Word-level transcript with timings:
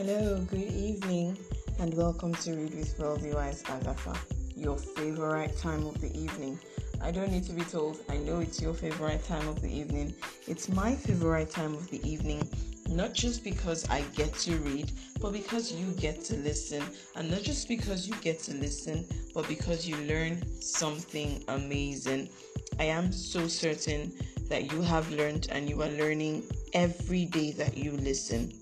Hello, 0.00 0.38
good 0.48 0.70
evening, 0.70 1.36
and 1.80 1.92
welcome 1.92 2.32
to 2.32 2.52
Read 2.52 2.72
with 2.72 2.96
Wealthy 3.00 3.34
Wise 3.34 3.64
Agatha, 3.66 4.16
your 4.54 4.76
favorite 4.76 5.58
time 5.58 5.84
of 5.84 6.00
the 6.00 6.16
evening. 6.16 6.56
I 7.02 7.10
don't 7.10 7.32
need 7.32 7.42
to 7.46 7.52
be 7.52 7.64
told, 7.64 7.98
I 8.08 8.18
know 8.18 8.38
it's 8.38 8.62
your 8.62 8.74
favorite 8.74 9.24
time 9.24 9.48
of 9.48 9.60
the 9.60 9.68
evening. 9.68 10.14
It's 10.46 10.68
my 10.68 10.94
favorite 10.94 11.50
time 11.50 11.74
of 11.74 11.90
the 11.90 12.00
evening, 12.08 12.48
not 12.88 13.12
just 13.12 13.42
because 13.42 13.90
I 13.90 14.02
get 14.14 14.32
to 14.34 14.58
read, 14.58 14.92
but 15.20 15.32
because 15.32 15.72
you 15.72 15.90
get 15.94 16.22
to 16.26 16.36
listen. 16.36 16.84
And 17.16 17.28
not 17.28 17.42
just 17.42 17.66
because 17.66 18.06
you 18.06 18.14
get 18.20 18.38
to 18.44 18.54
listen, 18.54 19.04
but 19.34 19.48
because 19.48 19.84
you 19.84 19.96
learn 19.96 20.44
something 20.60 21.42
amazing. 21.48 22.28
I 22.78 22.84
am 22.84 23.10
so 23.10 23.48
certain 23.48 24.12
that 24.48 24.70
you 24.70 24.80
have 24.80 25.10
learned 25.10 25.48
and 25.50 25.68
you 25.68 25.82
are 25.82 25.90
learning 25.90 26.44
every 26.72 27.24
day 27.24 27.50
that 27.50 27.76
you 27.76 27.90
listen. 27.96 28.52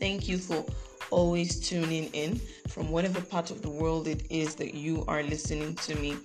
Thank 0.00 0.28
you 0.28 0.38
for 0.38 0.64
always 1.10 1.60
tuning 1.60 2.06
in 2.06 2.40
from 2.68 2.90
whatever 2.90 3.20
part 3.20 3.50
of 3.50 3.62
the 3.62 3.70
world 3.70 4.08
it 4.08 4.26
is 4.30 4.54
that 4.56 4.74
you 4.74 5.04
are 5.06 5.22
listening 5.22 5.74
to 5.76 5.94
me. 5.96 6.16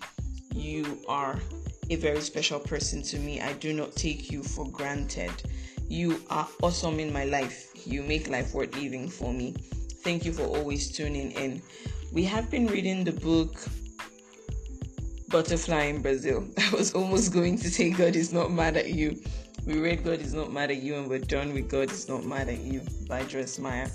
You 0.53 0.99
are 1.07 1.39
a 1.89 1.95
very 1.95 2.21
special 2.21 2.59
person 2.59 3.01
to 3.03 3.19
me. 3.19 3.41
I 3.41 3.53
do 3.53 3.73
not 3.73 3.95
take 3.95 4.31
you 4.31 4.43
for 4.43 4.67
granted. 4.69 5.31
You 5.87 6.21
are 6.29 6.47
awesome 6.61 6.99
in 6.99 7.13
my 7.13 7.25
life. 7.25 7.71
You 7.85 8.03
make 8.03 8.29
life 8.29 8.53
worth 8.53 8.75
living 8.75 9.09
for 9.09 9.33
me. 9.33 9.55
Thank 10.03 10.25
you 10.25 10.33
for 10.33 10.43
always 10.43 10.91
tuning 10.91 11.31
in. 11.33 11.61
We 12.11 12.23
have 12.25 12.49
been 12.49 12.67
reading 12.67 13.03
the 13.03 13.11
book 13.11 13.59
Butterfly 15.29 15.83
in 15.83 16.01
Brazil. 16.01 16.47
I 16.57 16.75
was 16.75 16.93
almost 16.93 17.33
going 17.33 17.57
to 17.59 17.69
say 17.69 17.91
God 17.91 18.15
is 18.15 18.33
not 18.33 18.51
mad 18.51 18.77
at 18.77 18.89
you 18.89 19.21
we 19.65 19.79
read 19.79 20.03
God 20.03 20.19
is 20.21 20.33
not 20.33 20.51
mad 20.51 20.71
at 20.71 20.81
you, 20.81 20.95
and 20.95 21.09
we're 21.09 21.19
done 21.19 21.53
with 21.53 21.69
God 21.69 21.91
is 21.91 22.07
not 22.07 22.23
mad 22.23 22.49
at 22.49 22.59
you 22.59 22.81
by 23.07 23.23
Joyce 23.23 23.59
Meyer. 23.59 23.89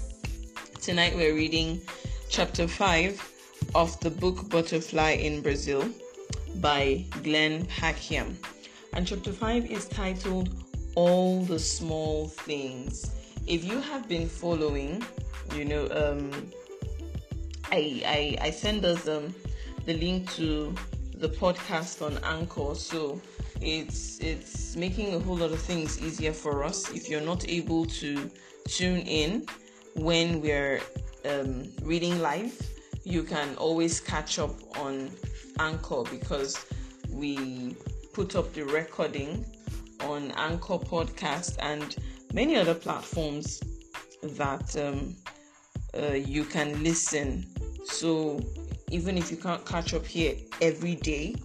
Tonight 0.80 1.14
we're 1.16 1.34
reading 1.34 1.80
chapter 2.28 2.68
5 2.68 3.70
of 3.74 3.98
the 4.00 4.10
book 4.10 4.48
Butterfly 4.48 5.12
in 5.12 5.40
Brazil 5.42 5.88
by 6.56 7.04
Glenn 7.22 7.66
Packiam. 7.66 8.34
And 8.92 9.06
chapter 9.06 9.32
5 9.32 9.70
is 9.70 9.86
titled 9.86 10.50
All 10.94 11.42
the 11.42 11.58
Small 11.58 12.28
Things. 12.28 13.10
If 13.46 13.64
you 13.64 13.80
have 13.80 14.08
been 14.08 14.28
following, 14.28 15.02
you 15.54 15.64
know, 15.64 15.88
um, 15.90 16.30
I, 17.72 18.02
I, 18.40 18.46
I 18.46 18.50
send 18.50 18.84
us 18.84 19.08
um, 19.08 19.34
the 19.84 19.94
link 19.94 20.30
to 20.34 20.74
the 21.16 21.28
podcast 21.28 22.04
on 22.04 22.18
Anchor. 22.24 22.74
So 22.74 23.20
it's 23.60 24.18
it's 24.20 24.76
making 24.76 25.14
a 25.14 25.18
whole 25.18 25.36
lot 25.36 25.52
of 25.52 25.60
things 25.60 26.00
easier 26.00 26.32
for 26.32 26.64
us. 26.64 26.90
If 26.90 27.08
you're 27.08 27.20
not 27.20 27.48
able 27.48 27.86
to 27.86 28.30
tune 28.68 29.00
in 29.00 29.46
when 29.94 30.40
we're 30.40 30.80
um, 31.24 31.64
reading 31.82 32.20
live 32.20 32.54
you 33.04 33.22
can 33.22 33.54
always 33.56 34.00
catch 34.00 34.38
up 34.38 34.54
on 34.78 35.10
anchor 35.58 36.02
because 36.10 36.64
we 37.10 37.76
put 38.12 38.34
up 38.34 38.52
the 38.54 38.62
recording 38.64 39.44
on 40.00 40.32
anchor 40.32 40.78
podcast 40.78 41.56
and 41.60 41.96
many 42.32 42.56
other 42.56 42.74
platforms 42.74 43.60
that 44.22 44.76
um, 44.78 45.14
uh, 45.96 46.14
you 46.14 46.44
can 46.44 46.82
listen. 46.82 47.46
So 47.84 48.40
even 48.90 49.18
if 49.18 49.30
you 49.30 49.36
can't 49.36 49.64
catch 49.66 49.92
up 49.92 50.06
here 50.06 50.34
every 50.62 50.94
day 50.96 51.36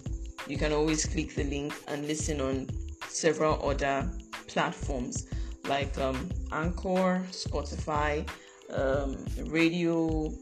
you 0.50 0.58
can 0.58 0.73
always 0.73 1.05
click 1.05 1.36
the 1.36 1.44
link 1.44 1.73
and 1.88 2.08
listen 2.08 2.42
on 2.42 2.67
several 3.08 3.64
other 3.69 4.09
platforms 4.47 5.28
like 5.67 5.95
um, 6.00 6.28
Anchor, 6.52 7.22
Spotify, 7.31 8.28
um, 8.73 9.16
Radio 9.52 10.33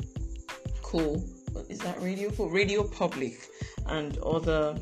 Cool. 0.81 1.21
Is 1.67 1.79
that 1.79 2.01
Radio 2.01 2.31
Cool? 2.31 2.49
Radio 2.49 2.83
Public, 2.83 3.33
and 3.87 4.17
other 4.19 4.77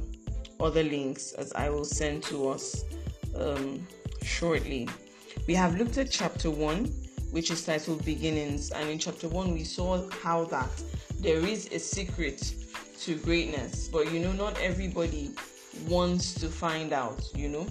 other 0.60 0.84
links 0.84 1.34
as 1.34 1.52
I 1.54 1.70
will 1.70 1.86
send 1.86 2.22
to 2.24 2.50
us 2.50 2.84
um, 3.36 3.86
shortly. 4.22 4.88
We 5.48 5.56
have 5.56 5.76
looked 5.76 5.98
at 5.98 6.12
chapter 6.12 6.52
one, 6.52 6.86
which 7.32 7.50
is 7.50 7.66
titled 7.66 8.06
Beginnings, 8.06 8.70
and 8.72 8.88
in 8.90 9.00
chapter 9.00 9.28
one 9.28 9.54
we 9.54 9.64
saw 9.64 10.08
how 10.12 10.46
that 10.46 10.70
there 11.20 11.40
is 11.40 11.68
a 11.72 11.80
secret 11.80 12.54
to 13.00 13.16
greatness 13.16 13.88
but 13.88 14.12
you 14.12 14.20
know 14.20 14.32
not 14.32 14.60
everybody 14.60 15.32
wants 15.88 16.34
to 16.34 16.48
find 16.48 16.94
out 16.94 17.22
you 17.36 17.50
know? 17.50 17.68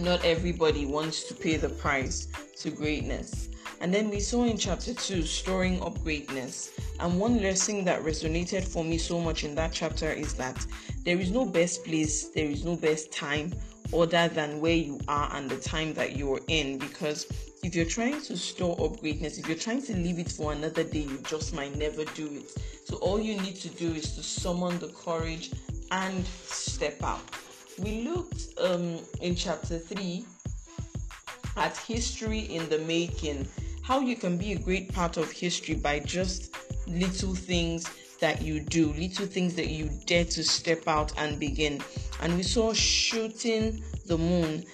Not 0.00 0.24
everybody 0.24 0.86
wants 0.86 1.24
to 1.24 1.34
pay 1.34 1.56
the 1.56 1.68
price 1.68 2.26
to 2.58 2.70
greatness. 2.70 3.48
And 3.80 3.92
then 3.92 4.10
we 4.10 4.18
saw 4.20 4.44
in 4.44 4.56
chapter 4.56 4.92
2 4.92 5.22
storing 5.22 5.80
up 5.82 6.02
greatness. 6.02 6.72
And 7.00 7.20
one 7.20 7.40
lesson 7.40 7.84
that 7.84 8.02
resonated 8.02 8.64
for 8.64 8.82
me 8.82 8.98
so 8.98 9.20
much 9.20 9.44
in 9.44 9.54
that 9.54 9.72
chapter 9.72 10.10
is 10.10 10.34
that 10.34 10.64
there 11.04 11.18
is 11.18 11.30
no 11.30 11.44
best 11.44 11.84
place 11.84 12.28
there 12.30 12.46
is 12.46 12.64
no 12.64 12.76
best 12.76 13.12
time 13.12 13.52
other 13.92 14.28
than 14.28 14.60
where 14.60 14.74
you 14.74 14.98
are 15.06 15.30
and 15.34 15.50
the 15.50 15.58
time 15.58 15.92
that 15.94 16.16
you're 16.16 16.40
in 16.48 16.78
because 16.78 17.26
if 17.64 17.74
you're 17.74 17.86
trying 17.86 18.20
to 18.20 18.36
store 18.36 18.76
up 18.78 19.00
greatness, 19.00 19.38
if 19.38 19.48
you're 19.48 19.56
trying 19.56 19.80
to 19.80 19.96
leave 19.96 20.18
it 20.18 20.30
for 20.30 20.52
another 20.52 20.84
day, 20.84 21.00
you 21.00 21.16
just 21.26 21.54
might 21.54 21.74
never 21.76 22.04
do 22.04 22.26
it. 22.26 22.50
So, 22.84 22.96
all 22.96 23.18
you 23.18 23.40
need 23.40 23.56
to 23.56 23.70
do 23.70 23.90
is 23.94 24.14
to 24.16 24.22
summon 24.22 24.78
the 24.78 24.88
courage 24.88 25.50
and 25.90 26.26
step 26.26 27.02
out. 27.02 27.22
We 27.78 28.02
looked 28.02 28.48
um, 28.58 28.98
in 29.22 29.34
chapter 29.34 29.78
3 29.78 30.26
at 31.56 31.74
history 31.78 32.40
in 32.40 32.68
the 32.68 32.80
making, 32.80 33.48
how 33.82 34.00
you 34.00 34.16
can 34.16 34.36
be 34.36 34.52
a 34.52 34.58
great 34.58 34.92
part 34.92 35.16
of 35.16 35.30
history 35.30 35.74
by 35.74 36.00
just 36.00 36.54
little 36.86 37.34
things 37.34 37.88
that 38.20 38.42
you 38.42 38.60
do, 38.60 38.92
little 38.92 39.26
things 39.26 39.54
that 39.54 39.68
you 39.68 39.88
dare 40.04 40.26
to 40.26 40.44
step 40.44 40.86
out 40.86 41.12
and 41.16 41.40
begin. 41.40 41.82
And 42.20 42.36
we 42.36 42.42
saw 42.42 42.74
shooting 42.74 43.82
the 44.04 44.18
moon 44.18 44.64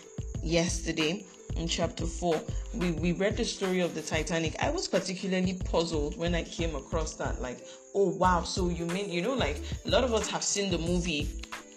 yesterday 0.43 1.25
in 1.57 1.69
chapter 1.69 2.07
4 2.07 2.41
we, 2.75 2.93
we 2.93 3.13
read 3.13 3.37
the 3.37 3.45
story 3.45 3.81
of 3.81 3.95
the 3.95 4.03
titanic. 4.03 4.55
I 4.63 4.71
was 4.71 4.89
particularly 4.89 5.55
puzzled 5.65 6.17
when 6.17 6.35
i 6.35 6.43
came 6.43 6.75
across 6.75 7.15
that 7.15 7.41
like 7.41 7.67
oh 7.95 8.11
wow 8.11 8.43
so 8.43 8.69
you 8.69 8.87
mean 8.87 9.11
you 9.11 9.23
know 9.23 9.35
like 9.35 9.61
a 9.87 9.91
lot 9.91 10.05
of 10.05 10.15
us 10.15 10.29
have 10.29 10.43
seen 10.43 10.71
the 10.71 10.79
movie 10.79 11.29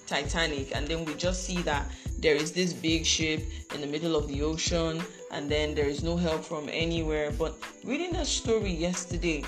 titanic 0.06 0.76
and 0.76 0.88
then 0.88 1.06
we 1.06 1.14
just 1.16 1.44
see 1.44 1.62
that 1.64 1.90
there 2.20 2.36
is 2.36 2.52
this 2.52 2.74
big 2.74 3.06
ship 3.06 3.42
in 3.74 3.82
the 3.82 3.88
middle 3.88 4.16
of 4.16 4.28
the 4.28 4.42
ocean 4.42 5.02
and 5.32 5.50
then 5.50 5.74
there 5.74 5.88
is 5.88 6.04
no 6.04 6.16
help 6.16 6.44
from 6.44 6.70
anywhere. 6.72 7.32
But 7.32 7.56
reading 7.84 8.14
that 8.14 8.28
story 8.28 8.72
yesterday 8.72 9.44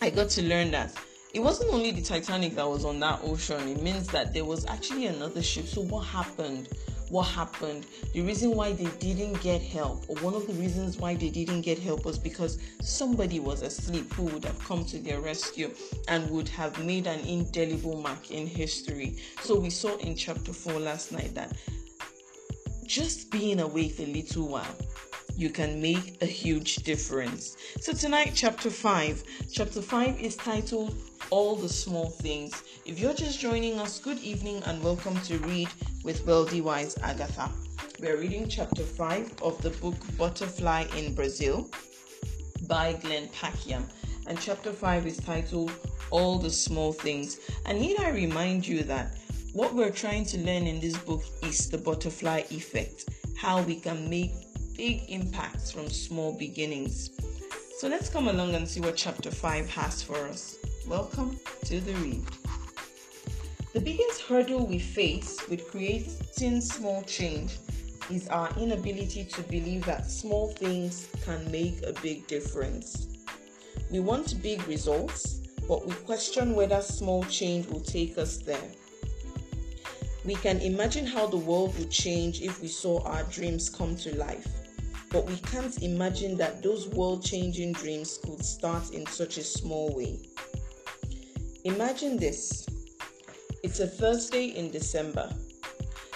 i 0.00 0.10
got 0.10 0.28
to 0.30 0.42
learn 0.42 0.70
that 0.72 0.92
it 1.34 1.40
wasn't 1.40 1.72
only 1.72 1.92
the 1.92 2.02
titanic 2.02 2.54
that 2.56 2.68
was 2.68 2.84
on 2.84 3.00
that 3.00 3.20
ocean. 3.22 3.66
It 3.68 3.80
means 3.80 4.06
that 4.08 4.34
there 4.34 4.44
was 4.44 4.66
actually 4.66 5.06
another 5.06 5.42
ship. 5.42 5.66
So 5.66 5.80
what 5.80 6.02
happened 6.02 6.68
what 7.12 7.24
happened. 7.24 7.84
The 8.14 8.22
reason 8.22 8.52
why 8.56 8.72
they 8.72 8.88
didn't 8.98 9.38
get 9.42 9.60
help, 9.60 10.08
or 10.08 10.16
one 10.16 10.34
of 10.34 10.46
the 10.46 10.54
reasons 10.54 10.96
why 10.96 11.14
they 11.14 11.28
didn't 11.28 11.60
get 11.60 11.78
help, 11.78 12.06
was 12.06 12.18
because 12.18 12.58
somebody 12.80 13.38
was 13.38 13.60
asleep 13.60 14.10
who 14.14 14.22
would 14.24 14.44
have 14.46 14.58
come 14.58 14.82
to 14.86 14.98
their 14.98 15.20
rescue 15.20 15.74
and 16.08 16.28
would 16.30 16.48
have 16.48 16.82
made 16.82 17.06
an 17.06 17.20
indelible 17.20 18.00
mark 18.00 18.30
in 18.30 18.46
history. 18.46 19.18
So 19.42 19.58
we 19.58 19.68
saw 19.68 19.98
in 19.98 20.16
chapter 20.16 20.54
4 20.54 20.80
last 20.80 21.12
night 21.12 21.34
that 21.34 21.52
just 22.86 23.30
being 23.30 23.60
awake 23.60 23.98
a 23.98 24.06
little 24.06 24.48
while 24.48 24.76
you 25.36 25.50
can 25.50 25.80
make 25.80 26.22
a 26.22 26.26
huge 26.26 26.76
difference. 26.76 27.56
So 27.80 27.92
tonight 27.92 28.32
chapter 28.34 28.70
5. 28.70 29.24
Chapter 29.50 29.80
5 29.80 30.20
is 30.20 30.36
titled 30.36 30.94
All 31.30 31.56
the 31.56 31.68
Small 31.68 32.10
Things. 32.10 32.62
If 32.84 32.98
you're 32.98 33.14
just 33.14 33.40
joining 33.40 33.78
us, 33.78 33.98
good 33.98 34.18
evening 34.18 34.62
and 34.66 34.82
welcome 34.82 35.18
to 35.22 35.38
Read 35.38 35.68
with 36.04 36.26
Wealthy 36.26 36.60
Wise 36.60 36.96
Agatha. 37.02 37.50
We're 38.00 38.18
reading 38.18 38.48
chapter 38.48 38.82
5 38.82 39.42
of 39.42 39.60
the 39.62 39.70
book 39.70 39.96
Butterfly 40.18 40.86
in 40.96 41.14
Brazil 41.14 41.70
by 42.68 42.94
Glenn 42.94 43.28
Packiam. 43.28 43.84
And 44.26 44.38
chapter 44.38 44.72
5 44.72 45.06
is 45.06 45.16
titled 45.16 45.72
All 46.10 46.38
the 46.38 46.50
Small 46.50 46.92
Things. 46.92 47.40
And 47.64 47.80
need 47.80 47.98
I 48.00 48.10
remind 48.10 48.66
you 48.66 48.82
that 48.84 49.16
what 49.54 49.74
we're 49.74 49.90
trying 49.90 50.24
to 50.26 50.38
learn 50.38 50.66
in 50.66 50.80
this 50.80 50.96
book 50.98 51.22
is 51.42 51.68
the 51.68 51.78
butterfly 51.78 52.42
effect, 52.50 53.08
how 53.36 53.62
we 53.62 53.76
can 53.76 54.08
make 54.08 54.32
big 54.82 55.04
impacts 55.10 55.70
from 55.70 55.88
small 55.88 56.32
beginnings. 56.32 57.10
So 57.78 57.86
let's 57.86 58.08
come 58.08 58.26
along 58.26 58.56
and 58.56 58.66
see 58.66 58.80
what 58.80 58.96
chapter 58.96 59.30
5 59.30 59.70
has 59.70 60.02
for 60.02 60.16
us. 60.26 60.56
Welcome 60.88 61.38
to 61.66 61.80
the 61.80 61.92
read. 62.02 62.24
The 63.74 63.80
biggest 63.80 64.22
hurdle 64.22 64.66
we 64.66 64.80
face 64.80 65.38
with 65.48 65.70
creating 65.70 66.60
small 66.60 67.02
change 67.02 67.58
is 68.10 68.26
our 68.26 68.50
inability 68.58 69.24
to 69.26 69.42
believe 69.42 69.84
that 69.84 70.10
small 70.10 70.48
things 70.48 71.06
can 71.24 71.48
make 71.52 71.80
a 71.86 71.92
big 72.02 72.26
difference. 72.26 73.06
We 73.88 74.00
want 74.00 74.42
big 74.42 74.66
results, 74.66 75.42
but 75.68 75.86
we 75.86 75.94
question 75.94 76.56
whether 76.56 76.82
small 76.82 77.22
change 77.26 77.68
will 77.68 77.82
take 77.82 78.18
us 78.18 78.38
there. 78.38 78.70
We 80.24 80.34
can 80.34 80.58
imagine 80.60 81.06
how 81.06 81.28
the 81.28 81.36
world 81.36 81.78
would 81.78 81.92
change 81.92 82.42
if 82.42 82.60
we 82.60 82.66
saw 82.66 83.00
our 83.04 83.22
dreams 83.24 83.70
come 83.70 83.94
to 83.98 84.16
life. 84.16 84.61
But 85.12 85.26
we 85.26 85.36
can't 85.36 85.82
imagine 85.82 86.36
that 86.38 86.62
those 86.62 86.88
world 86.88 87.22
changing 87.22 87.72
dreams 87.74 88.18
could 88.24 88.42
start 88.42 88.90
in 88.92 89.04
such 89.06 89.36
a 89.36 89.44
small 89.44 89.94
way. 89.94 90.18
Imagine 91.64 92.16
this 92.16 92.66
it's 93.62 93.78
a 93.78 93.86
Thursday 93.86 94.46
in 94.46 94.70
December. 94.70 95.30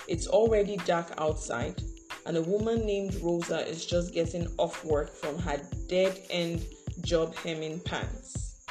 It's 0.08 0.26
already 0.26 0.78
dark 0.78 1.12
outside, 1.19 1.81
and 2.25 2.37
a 2.37 2.43
woman 2.43 2.84
named 2.84 3.14
Rosa 3.22 3.69
is 3.69 3.87
just 3.87 4.12
getting 4.12 4.48
off 4.58 4.84
work 4.84 5.14
from 5.14 5.38
her 5.38 5.60
dead 5.88 6.22
end 6.31 6.66
job 7.02 7.37
hemming 7.37 7.81
pants. 7.81 8.64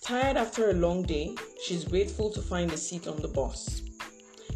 Tired 0.00 0.36
after 0.36 0.70
a 0.70 0.74
long 0.74 1.02
day, 1.02 1.34
she's 1.64 1.84
grateful 1.84 2.30
to 2.30 2.40
find 2.40 2.72
a 2.72 2.76
seat 2.76 3.06
on 3.06 3.20
the 3.20 3.28
bus. 3.28 3.82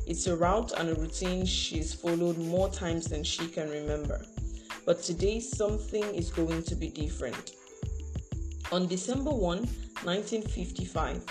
It's 0.07 0.27
a 0.27 0.37
route 0.37 0.73
and 0.79 0.89
a 0.89 0.95
routine 0.95 1.45
she's 1.45 1.93
followed 1.93 2.39
more 2.39 2.71
times 2.71 3.07
than 3.07 3.25
she 3.25 3.49
can 3.49 3.69
remember. 3.69 4.25
But 4.87 5.03
today, 5.03 5.41
something 5.41 6.05
is 6.15 6.31
going 6.31 6.63
to 6.63 6.77
be 6.77 6.89
different. 6.89 7.57
On 8.71 8.87
December 8.87 9.31
1, 9.33 9.59
1955, 10.05 11.25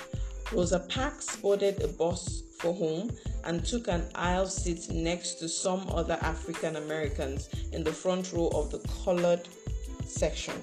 Rosa 0.52 0.80
Parks 0.80 1.38
boarded 1.38 1.82
a 1.82 1.88
bus 1.88 2.44
for 2.60 2.74
home 2.74 3.12
and 3.46 3.66
took 3.66 3.88
an 3.88 4.06
aisle 4.14 4.48
seat 4.48 4.90
next 4.92 5.36
to 5.36 5.48
some 5.48 5.88
other 5.90 6.18
African 6.22 6.76
Americans 6.76 7.48
in 7.72 7.82
the 7.82 7.94
front 7.94 8.34
row 8.34 8.50
of 8.50 8.72
the 8.72 8.80
colored 9.06 9.48
section. 10.06 10.56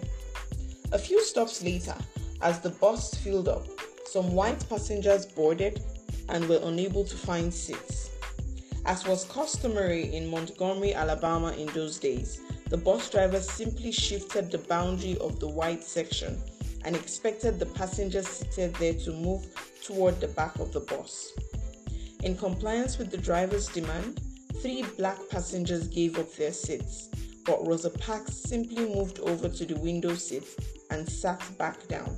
A 0.92 0.98
few 0.98 1.24
stops 1.24 1.62
later, 1.62 1.94
as 2.42 2.60
the 2.60 2.70
bus 2.70 3.14
filled 3.14 3.48
up, 3.48 3.66
some 4.04 4.34
white 4.34 4.68
passengers 4.68 5.24
boarded 5.24 5.82
and 6.28 6.46
were 6.46 6.60
unable 6.64 7.04
to 7.04 7.16
find 7.16 7.52
seats. 7.54 8.10
As 8.84 9.06
was 9.06 9.24
customary 9.24 10.14
in 10.14 10.28
Montgomery, 10.28 10.92
Alabama 10.92 11.52
in 11.52 11.68
those 11.68 11.98
days, 11.98 12.40
the 12.72 12.78
bus 12.78 13.10
driver 13.10 13.38
simply 13.38 13.92
shifted 13.92 14.50
the 14.50 14.56
boundary 14.56 15.18
of 15.18 15.38
the 15.38 15.46
white 15.46 15.84
section 15.84 16.40
and 16.86 16.96
expected 16.96 17.58
the 17.58 17.66
passengers 17.66 18.26
seated 18.26 18.74
there 18.76 18.94
to 18.94 19.12
move 19.12 19.44
toward 19.84 20.18
the 20.22 20.28
back 20.28 20.58
of 20.58 20.72
the 20.72 20.80
bus. 20.80 21.32
In 22.22 22.34
compliance 22.34 22.96
with 22.96 23.10
the 23.10 23.18
driver's 23.18 23.68
demand, 23.68 24.22
three 24.62 24.86
black 24.96 25.18
passengers 25.28 25.86
gave 25.86 26.18
up 26.18 26.32
their 26.32 26.50
seats, 26.50 27.10
but 27.44 27.62
Rosa 27.66 27.90
Parks 27.90 28.36
simply 28.36 28.86
moved 28.86 29.20
over 29.20 29.50
to 29.50 29.66
the 29.66 29.76
window 29.76 30.14
seat 30.14 30.46
and 30.90 31.06
sat 31.06 31.42
back 31.58 31.86
down. 31.88 32.16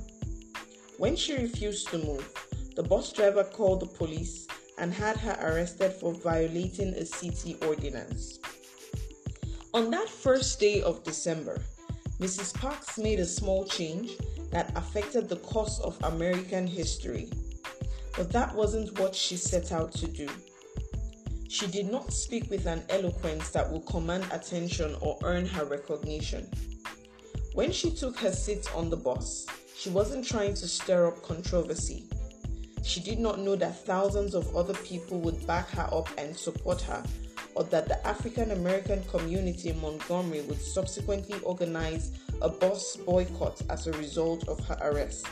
When 0.97 1.17
she 1.17 1.35
refused 1.35 1.89
to 1.89 1.97
move, 1.97 2.31
the 2.77 2.83
bus 2.83 3.11
driver 3.11 3.43
called 3.43 3.81
the 3.81 3.87
police 3.87 4.47
and 4.77 4.93
had 4.93 5.17
her 5.17 5.37
arrested 5.41 5.91
for 5.91 6.13
violating 6.13 6.93
a 6.93 7.05
city 7.05 7.57
ordinance. 7.61 8.39
On 9.75 9.91
that 9.91 10.07
first 10.07 10.57
day 10.61 10.81
of 10.81 11.03
December, 11.03 11.61
Mrs. 12.21 12.53
Parks 12.53 12.97
made 12.97 13.19
a 13.19 13.25
small 13.25 13.65
change 13.65 14.11
that 14.49 14.71
affected 14.73 15.27
the 15.27 15.35
course 15.35 15.81
of 15.81 16.01
American 16.03 16.65
history. 16.65 17.29
But 18.15 18.31
that 18.31 18.55
wasn't 18.55 18.97
what 18.97 19.13
she 19.13 19.35
set 19.35 19.73
out 19.73 19.91
to 19.95 20.07
do. 20.07 20.29
She 21.49 21.67
did 21.67 21.91
not 21.91 22.13
speak 22.13 22.49
with 22.49 22.67
an 22.67 22.83
eloquence 22.87 23.49
that 23.49 23.69
would 23.69 23.85
command 23.85 24.25
attention 24.31 24.95
or 25.01 25.19
earn 25.23 25.45
her 25.45 25.65
recognition. 25.65 26.49
When 27.53 27.73
she 27.73 27.91
took 27.91 28.17
her 28.19 28.31
seat 28.31 28.73
on 28.73 28.89
the 28.89 28.95
bus, 28.95 29.45
she 29.77 29.89
wasn't 29.89 30.25
trying 30.25 30.53
to 30.53 30.69
stir 30.69 31.07
up 31.07 31.21
controversy. 31.21 32.05
She 32.81 33.01
did 33.01 33.19
not 33.19 33.39
know 33.39 33.57
that 33.57 33.85
thousands 33.85 34.35
of 34.35 34.55
other 34.55 34.75
people 34.85 35.19
would 35.19 35.45
back 35.45 35.67
her 35.71 35.89
up 35.91 36.07
and 36.17 36.33
support 36.33 36.79
her 36.83 37.03
or 37.55 37.63
that 37.65 37.87
the 37.87 38.05
African 38.05 38.51
American 38.51 39.03
community 39.05 39.69
in 39.69 39.81
Montgomery 39.81 40.41
would 40.41 40.61
subsequently 40.61 41.39
organize 41.39 42.11
a 42.41 42.49
bus 42.49 42.97
boycott 42.97 43.61
as 43.69 43.87
a 43.87 43.93
result 43.93 44.47
of 44.47 44.59
her 44.67 44.77
arrest. 44.81 45.25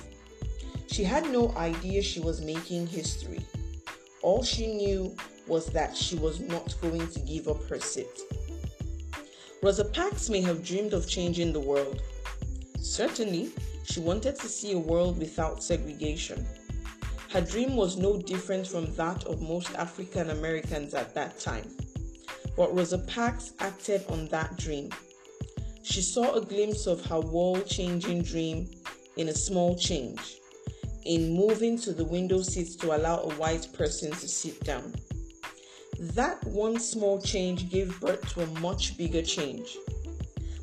She 0.88 1.04
had 1.04 1.30
no 1.30 1.54
idea 1.58 2.02
she 2.02 2.22
was 2.22 2.42
making 2.42 2.88
history. 2.88 3.46
All 4.22 4.42
she 4.44 4.68
knew 4.68 5.16
was 5.48 5.66
that 5.68 5.96
she 5.98 6.16
was 6.16 6.40
not 6.40 6.76
going 6.82 7.08
to 7.10 7.20
give 7.20 7.48
up 7.48 7.64
her 7.68 7.80
seat. 7.80 8.22
Rosa 9.62 9.86
Parks 9.86 10.30
may 10.30 10.42
have 10.42 10.64
dreamed 10.64 10.94
of 10.94 11.08
changing 11.08 11.52
the 11.52 11.60
world. 11.60 12.02
Certainly, 12.80 13.52
she 13.84 14.00
wanted 14.00 14.36
to 14.38 14.48
see 14.48 14.74
a 14.74 14.78
world 14.78 15.18
without 15.18 15.64
segregation. 15.64 16.46
Her 17.32 17.42
dream 17.42 17.76
was 17.76 17.98
no 17.98 18.18
different 18.18 18.68
from 18.68 18.94
that 18.96 19.24
of 19.26 19.42
most 19.42 19.74
African 19.76 20.30
Americans 20.30 20.94
at 20.94 21.16
that 21.16 21.40
time. 21.40 21.66
But 22.56 22.76
Rosa 22.76 23.00
Parks 23.00 23.54
acted 23.60 24.06
on 24.10 24.28
that 24.28 24.58
dream. 24.58 24.92
She 25.82 26.02
saw 26.02 26.36
a 26.36 26.42
glimpse 26.42 26.86
of 26.86 27.04
her 27.06 27.20
world 27.20 27.66
changing 27.66 28.22
dream 28.22 28.70
in 29.18 29.30
a 29.30 29.34
small 29.34 29.76
change, 29.76 30.40
in 31.04 31.34
moving 31.34 31.80
to 31.80 31.94
the 31.94 32.06
window 32.06 32.42
seat 32.44 32.80
to 32.80 32.96
allow 32.96 33.18
a 33.18 33.34
white 33.34 33.68
person 33.74 34.12
to 34.12 34.28
sit 34.28 34.64
down. 34.64 34.94
That 36.00 36.44
one 36.46 36.80
small 36.80 37.20
change 37.22 37.70
gave 37.70 38.00
birth 38.00 38.28
to 38.34 38.44
a 38.44 38.60
much 38.60 38.98
bigger 38.98 39.24
change. 39.24 39.78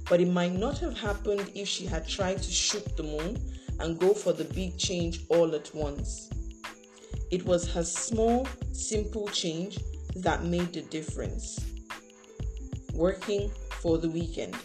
But 0.09 0.21
it 0.21 0.29
might 0.29 0.53
not 0.53 0.79
have 0.79 0.97
happened 0.97 1.51
if 1.55 1.69
she 1.69 1.87
had 1.87 2.09
tried 2.09 2.43
to 2.43 2.51
shoot 2.51 2.97
the 2.97 3.03
moon 3.03 3.37
and 3.79 3.99
go 3.99 4.15
for 4.15 4.33
the 4.33 4.45
big 4.45 4.79
change 4.79 5.25
all 5.29 5.55
at 5.55 5.75
once. 5.75 6.31
It 7.31 7.45
was 7.45 7.71
her 7.73 7.85
small, 7.85 8.47
simple 8.73 9.29
change 9.29 9.79
that 10.17 10.45
made 10.45 10.73
the 10.73 10.83
difference 10.83 11.70
working 12.95 13.51
for 13.81 13.99
the 13.99 14.09
weekend. 14.09 14.57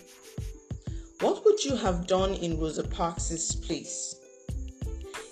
What 1.22 1.46
would 1.46 1.64
you 1.64 1.76
have 1.76 2.08
done 2.08 2.34
in 2.36 2.60
Rosa 2.60 2.84
Parks' 2.84 3.56
place? 3.56 4.16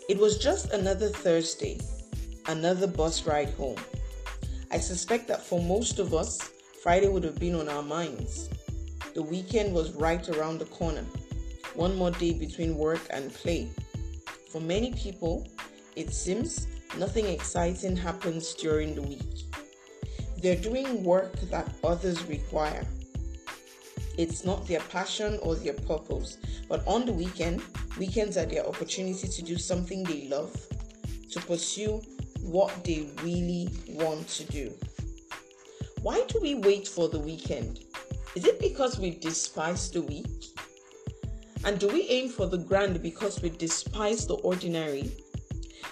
It 0.09 0.17
was 0.17 0.37
just 0.37 0.71
another 0.71 1.09
Thursday, 1.09 1.79
another 2.47 2.87
bus 2.87 3.25
ride 3.25 3.49
home. 3.51 3.77
I 4.71 4.77
suspect 4.77 5.27
that 5.27 5.45
for 5.45 5.61
most 5.61 5.99
of 5.99 6.13
us, 6.13 6.51
Friday 6.81 7.07
would 7.07 7.23
have 7.23 7.39
been 7.39 7.55
on 7.55 7.69
our 7.69 7.83
minds. 7.83 8.49
The 9.13 9.21
weekend 9.21 9.73
was 9.73 9.93
right 9.93 10.27
around 10.29 10.59
the 10.59 10.65
corner. 10.65 11.05
One 11.75 11.95
more 11.95 12.11
day 12.11 12.33
between 12.33 12.77
work 12.77 13.01
and 13.09 13.33
play. 13.33 13.69
For 14.51 14.59
many 14.59 14.93
people, 14.93 15.47
it 15.95 16.13
seems 16.13 16.67
nothing 16.97 17.27
exciting 17.27 17.95
happens 17.95 18.53
during 18.53 18.95
the 18.95 19.01
week. 19.03 19.52
They're 20.43 20.57
doing 20.57 21.05
work 21.05 21.39
that 21.51 21.69
others 21.85 22.21
require. 22.25 22.85
It's 24.17 24.43
not 24.43 24.67
their 24.67 24.81
passion 24.81 25.39
or 25.41 25.55
their 25.55 25.71
purpose, 25.71 26.37
but 26.67 26.85
on 26.85 27.05
the 27.05 27.13
weekend, 27.13 27.61
weekends 27.97 28.35
are 28.35 28.45
their 28.45 28.67
opportunity 28.67 29.29
to 29.29 29.41
do 29.41 29.57
something 29.57 30.03
they 30.03 30.27
love, 30.27 30.53
to 31.31 31.39
pursue 31.39 32.01
what 32.41 32.83
they 32.83 33.09
really 33.23 33.69
want 33.87 34.27
to 34.27 34.43
do. 34.43 34.73
Why 36.01 36.21
do 36.27 36.41
we 36.41 36.55
wait 36.55 36.89
for 36.89 37.07
the 37.07 37.19
weekend? 37.19 37.79
Is 38.35 38.43
it 38.43 38.59
because 38.59 38.99
we 38.99 39.11
despise 39.11 39.89
the 39.91 40.01
week? 40.01 40.27
And 41.63 41.79
do 41.79 41.87
we 41.87 42.09
aim 42.09 42.27
for 42.27 42.47
the 42.47 42.57
grand 42.57 43.01
because 43.01 43.41
we 43.41 43.49
despise 43.49 44.27
the 44.27 44.35
ordinary? 44.35 45.09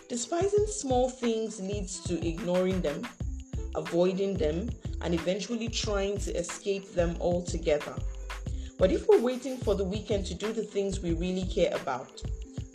Despising 0.10 0.68
small 0.68 1.10
things 1.10 1.62
leads 1.62 2.02
to 2.02 2.28
ignoring 2.28 2.82
them 2.82 3.08
avoiding 3.76 4.36
them, 4.36 4.70
and 5.02 5.14
eventually 5.14 5.68
trying 5.68 6.18
to 6.20 6.36
escape 6.38 6.94
them 6.94 7.16
altogether. 7.20 7.96
But 8.78 8.92
if 8.92 9.08
we're 9.08 9.22
waiting 9.22 9.58
for 9.58 9.76
the 9.76 9.84
weekend 9.84 10.26
to 10.28 10.34
do 10.34 10.52
the 10.52 10.64
things 10.64 11.02
we 11.02 11.14
really 11.14 11.46
care 11.46 11.76
about, 11.76 12.22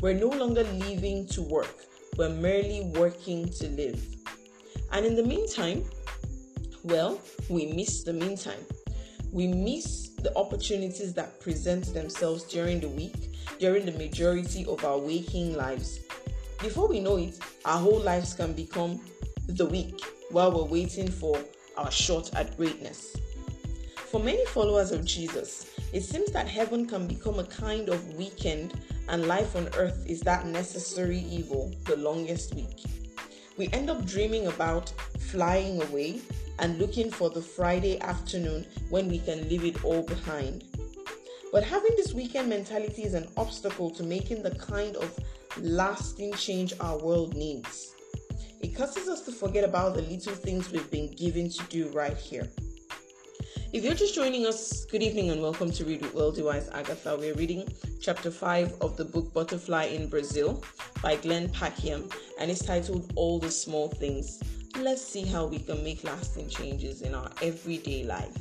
we're 0.01 0.15
no 0.15 0.29
longer 0.29 0.63
living 0.65 1.27
to 1.29 1.43
work, 1.43 1.85
we're 2.17 2.29
merely 2.29 2.93
working 2.95 3.49
to 3.51 3.69
live. 3.69 4.01
And 4.93 5.05
in 5.05 5.17
the 5.17 5.23
meantime, 5.23 5.85
well, 6.85 7.21
we 7.49 7.67
miss 7.67 8.05
the 8.05 8.13
meantime. 8.13 8.61
We 9.33 9.49
miss 9.49 10.11
the 10.11 10.35
opportunities 10.37 11.13
that 11.15 11.41
present 11.41 11.93
themselves 11.93 12.45
during 12.45 12.81
the 12.81 12.89
week, 12.89 13.35
during 13.59 13.85
the 13.85 13.93
majority 13.93 14.65
of 14.67 14.85
our 14.85 14.99
waking 14.99 15.57
lives. 15.57 16.01
Before 16.61 16.89
we 16.89 17.01
know 17.01 17.17
it, 17.17 17.39
our 17.65 17.79
whole 17.79 17.99
lives 17.99 18.33
can 18.33 18.53
become 18.53 19.01
the 19.49 19.67
week 19.67 20.01
while 20.31 20.53
we're 20.53 20.71
waiting 20.71 21.09
for 21.09 21.39
our 21.77 21.91
shot 21.91 22.35
at 22.35 22.57
greatness. 22.57 23.17
For 24.11 24.21
many 24.21 24.45
followers 24.47 24.93
of 24.93 25.05
Jesus, 25.05 25.73
it 25.93 26.03
seems 26.03 26.33
that 26.33 26.49
heaven 26.49 26.87
can 26.87 27.07
become 27.07 27.39
a 27.39 27.45
kind 27.45 27.89
of 27.89 28.15
weekend 28.17 28.75
and 29.09 29.27
life 29.27 29.55
on 29.57 29.69
earth 29.77 30.05
is 30.09 30.21
that 30.23 30.47
necessary 30.47 31.19
evil, 31.19 31.73
the 31.85 31.97
longest 31.97 32.55
week. 32.55 32.85
We 33.57 33.69
end 33.73 33.91
up 33.91 34.05
dreaming 34.05 34.47
about 34.47 34.91
flying 35.19 35.83
away 35.83 36.21
and 36.59 36.79
looking 36.79 37.11
for 37.11 37.31
the 37.31 37.43
Friday 37.43 38.01
afternoon 38.01 38.67
when 38.91 39.09
we 39.09 39.19
can 39.19 39.49
leave 39.49 39.65
it 39.65 39.85
all 39.85 40.03
behind. 40.03 40.65
But 41.53 41.65
having 41.65 41.93
this 41.97 42.13
weekend 42.13 42.49
mentality 42.49 43.05
is 43.05 43.15
an 43.15 43.29
obstacle 43.37 43.91
to 43.91 44.03
making 44.03 44.43
the 44.43 44.55
kind 44.55 44.97
of 44.97 45.19
lasting 45.61 46.35
change 46.35 46.75
our 46.81 46.99
world 46.99 47.35
needs. 47.35 47.96
It 48.61 48.75
causes 48.75 49.09
us 49.09 49.21
to 49.23 49.33
forget 49.33 49.65
about 49.65 49.95
the 49.95 50.03
little 50.03 50.35
things 50.35 50.73
we've 50.73 50.91
been 50.91 51.15
given 51.15 51.51
to 51.51 51.63
do 51.65 51.89
right 51.89 52.17
here. 52.17 52.49
If 53.73 53.85
you're 53.85 53.95
just 53.95 54.15
joining 54.15 54.47
us, 54.47 54.87
good 54.87 55.03
evening 55.03 55.29
and 55.31 55.43
welcome 55.43 55.71
to 55.73 55.85
Read 55.85 56.01
with 56.01 56.15
Worldly 56.15 56.43
Wise 56.43 56.71
Agatha. 56.71 57.17
We're 57.19 57.35
reading 57.35 57.69
chapter 58.01 58.31
5 58.31 58.81
of 58.81 58.97
the 58.97 59.05
book 59.05 59.35
Butterfly 59.35 59.85
in 59.85 60.09
Brazil 60.09 60.65
by 61.03 61.17
Glenn 61.17 61.49
Packiam 61.51 62.11
and 62.41 62.51
it's 62.51 62.65
titled 62.65 63.13
All 63.15 63.39
the 63.39 63.51
Small 63.51 63.89
Things. 63.89 64.43
Let's 64.79 65.03
see 65.03 65.27
how 65.27 65.45
we 65.47 65.59
can 65.59 65.85
make 65.85 66.03
lasting 66.03 66.49
changes 66.49 67.03
in 67.03 67.15
our 67.15 67.31
everyday 67.43 68.05
life. 68.05 68.37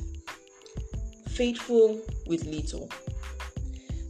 Faithful 1.28 2.00
with 2.26 2.46
little. 2.46 2.90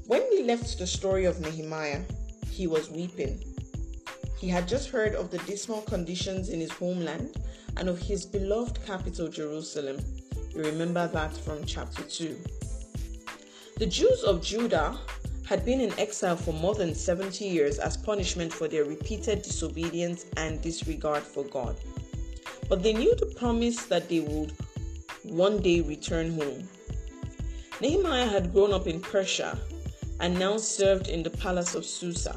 When 0.06 0.24
we 0.30 0.44
left 0.44 0.78
the 0.78 0.86
story 0.86 1.26
of 1.26 1.42
Nehemiah, 1.42 2.02
he 2.52 2.68
was 2.68 2.92
weeping. 2.92 3.55
He 4.38 4.48
had 4.48 4.68
just 4.68 4.90
heard 4.90 5.16
of 5.16 5.32
the 5.32 5.38
dismal 5.40 5.82
conditions 5.82 6.50
in 6.50 6.60
his 6.60 6.72
homeland 6.72 7.42
and 7.78 7.88
of 7.88 8.00
his 8.00 8.26
beloved 8.26 8.86
capital, 8.86 9.28
Jerusalem. 9.28 10.00
You 10.54 10.64
remember 10.64 11.08
that 11.08 11.36
from 11.36 11.64
chapter 11.66 12.04
2. 12.04 12.38
The 13.78 13.86
Jews 13.86 14.24
of 14.24 14.42
Judah 14.42 14.98
had 15.46 15.64
been 15.64 15.80
in 15.80 15.98
exile 16.00 16.36
for 16.36 16.54
more 16.54 16.76
than 16.76 16.96
70 16.96 17.46
years 17.46 17.78
as 17.78 17.98
punishment 17.98 18.52
for 18.52 18.68
their 18.68 18.84
repeated 18.84 19.42
disobedience 19.42 20.26
and 20.38 20.62
disregard 20.62 21.24
for 21.24 21.44
God. 21.44 21.76
But 22.68 22.84
they 22.84 22.94
knew 22.94 23.16
the 23.16 23.28
promise 23.28 23.86
that 23.86 24.10
they 24.10 24.22
would 24.22 24.54
one 25.24 25.62
day 25.62 25.82
return 25.82 26.34
home. 26.34 26.68
Nehemiah 27.82 28.28
had 28.28 28.54
grown 28.54 28.74
up 28.74 28.88
in 28.88 29.02
Persia 29.02 29.58
and 30.20 30.38
now 30.40 30.58
served 30.58 31.08
in 31.08 31.24
the 31.24 31.30
palace 31.30 31.76
of 31.76 31.86
Susa. 31.86 32.36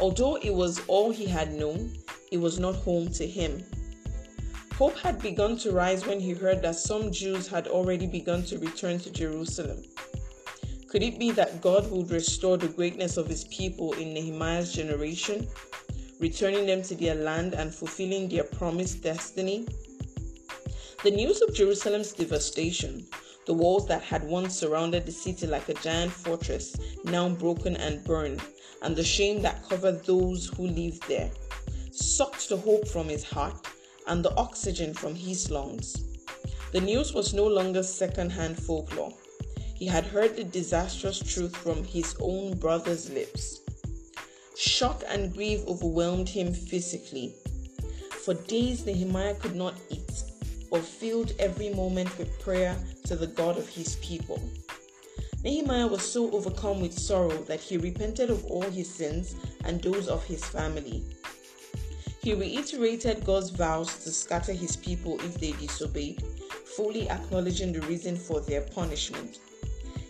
Although 0.00 0.36
it 0.36 0.54
was 0.54 0.80
all 0.88 1.10
he 1.10 1.26
had 1.26 1.54
known, 1.54 1.92
it 2.30 2.38
was 2.38 2.58
not 2.58 2.76
home 2.76 3.10
to 3.12 3.26
him. 3.26 3.64
Hope 4.74 4.96
had 4.98 5.20
begun 5.20 5.56
to 5.58 5.72
rise 5.72 6.06
when 6.06 6.18
he 6.18 6.32
heard 6.32 6.62
that 6.62 6.76
some 6.76 7.12
Jews 7.12 7.46
had 7.46 7.68
already 7.68 8.06
begun 8.06 8.42
to 8.44 8.58
return 8.58 8.98
to 9.00 9.10
Jerusalem. 9.10 9.82
Could 10.88 11.02
it 11.02 11.18
be 11.18 11.30
that 11.32 11.60
God 11.60 11.90
would 11.90 12.10
restore 12.10 12.56
the 12.56 12.68
greatness 12.68 13.16
of 13.16 13.28
his 13.28 13.44
people 13.44 13.92
in 13.94 14.12
Nehemiah's 14.14 14.72
generation, 14.72 15.46
returning 16.20 16.66
them 16.66 16.82
to 16.82 16.94
their 16.94 17.14
land 17.14 17.54
and 17.54 17.74
fulfilling 17.74 18.28
their 18.28 18.44
promised 18.44 19.02
destiny? 19.02 19.66
The 21.04 21.10
news 21.10 21.42
of 21.42 21.54
Jerusalem's 21.54 22.12
devastation 22.12 23.06
the 23.44 23.54
walls 23.54 23.86
that 23.88 24.02
had 24.02 24.22
once 24.24 24.54
surrounded 24.54 25.04
the 25.04 25.12
city 25.12 25.46
like 25.46 25.68
a 25.68 25.74
giant 25.74 26.12
fortress, 26.12 26.76
now 27.04 27.28
broken 27.28 27.76
and 27.76 28.04
burned, 28.04 28.40
and 28.82 28.94
the 28.94 29.04
shame 29.04 29.42
that 29.42 29.66
covered 29.68 30.04
those 30.04 30.46
who 30.46 30.66
lived 30.66 31.06
there, 31.08 31.30
sucked 31.90 32.48
the 32.48 32.56
hope 32.56 32.86
from 32.88 33.08
his 33.08 33.24
heart 33.24 33.66
and 34.06 34.24
the 34.24 34.34
oxygen 34.36 34.92
from 34.92 35.14
his 35.14 35.50
lungs. 35.50 35.96
The 36.72 36.80
news 36.80 37.14
was 37.14 37.34
no 37.34 37.46
longer 37.46 37.82
second 37.82 38.30
hand 38.30 38.58
folklore. 38.58 39.12
He 39.74 39.86
had 39.86 40.04
heard 40.04 40.36
the 40.36 40.44
disastrous 40.44 41.18
truth 41.18 41.56
from 41.56 41.84
his 41.84 42.14
own 42.20 42.56
brother's 42.58 43.10
lips. 43.10 43.60
Shock 44.56 45.02
and 45.08 45.34
grief 45.34 45.60
overwhelmed 45.66 46.28
him 46.28 46.52
physically. 46.52 47.34
For 48.24 48.34
days, 48.34 48.86
Nehemiah 48.86 49.34
could 49.34 49.56
not 49.56 49.74
eat 49.90 50.22
or 50.70 50.80
filled 50.80 51.32
every 51.38 51.68
moment 51.70 52.16
with 52.16 52.40
prayer 52.40 52.76
to 53.04 53.16
the 53.16 53.26
God 53.26 53.58
of 53.58 53.68
his 53.68 53.96
people. 53.96 54.40
Nehemiah 55.44 55.86
was 55.86 56.02
so 56.02 56.30
overcome 56.30 56.80
with 56.80 56.98
sorrow 56.98 57.36
that 57.44 57.60
he 57.60 57.76
repented 57.76 58.30
of 58.30 58.44
all 58.46 58.62
his 58.62 58.88
sins 58.88 59.34
and 59.64 59.82
those 59.82 60.08
of 60.08 60.24
his 60.24 60.44
family. 60.44 61.04
He 62.22 62.34
reiterated 62.34 63.24
God's 63.24 63.50
vows 63.50 64.04
to 64.04 64.10
scatter 64.12 64.52
his 64.52 64.76
people 64.76 65.18
if 65.20 65.34
they 65.40 65.52
disobeyed, 65.52 66.22
fully 66.76 67.10
acknowledging 67.10 67.72
the 67.72 67.80
reason 67.82 68.16
for 68.16 68.40
their 68.40 68.60
punishment. 68.60 69.40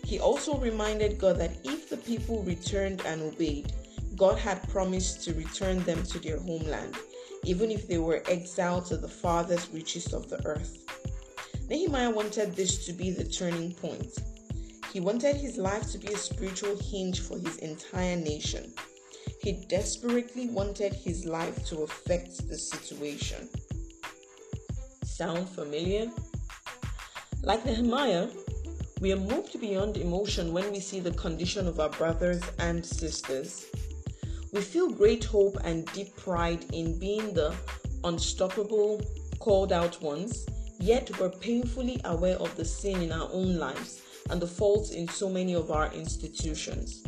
He 0.05 0.19
also 0.19 0.57
reminded 0.57 1.17
God 1.17 1.37
that 1.39 1.57
if 1.63 1.89
the 1.89 1.97
people 1.97 2.43
returned 2.43 3.01
and 3.05 3.21
obeyed, 3.21 3.73
God 4.15 4.37
had 4.37 4.69
promised 4.69 5.23
to 5.23 5.33
return 5.33 5.79
them 5.83 6.03
to 6.03 6.19
their 6.19 6.37
homeland 6.37 6.95
even 7.43 7.71
if 7.71 7.87
they 7.87 7.97
were 7.97 8.23
exiled 8.27 8.85
to 8.85 8.97
the 8.97 9.07
farthest 9.07 9.71
reaches 9.73 10.13
of 10.13 10.29
the 10.29 10.45
earth. 10.45 10.77
Nehemiah 11.69 12.09
wanted 12.09 12.55
this 12.55 12.85
to 12.85 12.93
be 12.93 13.11
the 13.11 13.23
turning 13.23 13.73
point. 13.73 14.17
He 14.93 14.99
wanted 14.99 15.35
his 15.35 15.57
life 15.57 15.91
to 15.91 15.97
be 15.97 16.13
a 16.13 16.17
spiritual 16.17 16.77
hinge 16.77 17.19
for 17.19 17.37
his 17.39 17.57
entire 17.57 18.15
nation. 18.15 18.71
He 19.41 19.65
desperately 19.67 20.47
wanted 20.47 20.93
his 20.93 21.25
life 21.25 21.65
to 21.65 21.81
affect 21.83 22.47
the 22.47 22.57
situation. 22.57 23.49
Sound 25.03 25.49
familiar? 25.49 26.11
Like 27.41 27.65
Nehemiah, 27.65 28.29
we 29.01 29.11
are 29.11 29.17
moved 29.17 29.59
beyond 29.59 29.97
emotion 29.97 30.53
when 30.53 30.71
we 30.71 30.79
see 30.79 30.99
the 31.01 31.11
condition 31.11 31.67
of 31.67 31.79
our 31.79 31.89
brothers 31.89 32.41
and 32.59 32.85
sisters 32.85 33.65
we 34.53 34.61
feel 34.61 34.87
great 34.87 35.23
hope 35.23 35.57
and 35.63 35.83
deep 35.93 36.15
pride 36.15 36.63
in 36.73 36.99
being 36.99 37.33
the 37.33 37.55
unstoppable, 38.03 39.01
called 39.39 39.73
out 39.73 39.99
ones, 39.99 40.45
yet 40.79 41.09
we're 41.19 41.29
painfully 41.29 41.99
aware 42.05 42.37
of 42.37 42.55
the 42.55 42.63
sin 42.63 43.01
in 43.01 43.11
our 43.11 43.27
own 43.33 43.57
lives 43.57 44.03
and 44.29 44.41
the 44.41 44.47
faults 44.47 44.91
in 44.91 45.07
so 45.07 45.29
many 45.29 45.53
of 45.53 45.71
our 45.71 45.91
institutions. 45.93 47.03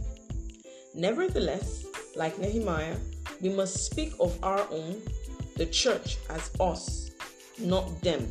Nevertheless, 0.93 1.85
like 2.15 2.39
Nehemiah, 2.39 2.97
we 3.41 3.49
must 3.49 3.85
speak 3.85 4.13
of 4.19 4.37
our 4.43 4.67
own, 4.71 5.01
the 5.55 5.65
church, 5.65 6.17
as 6.29 6.51
us, 6.59 7.11
not 7.59 8.01
them. 8.01 8.27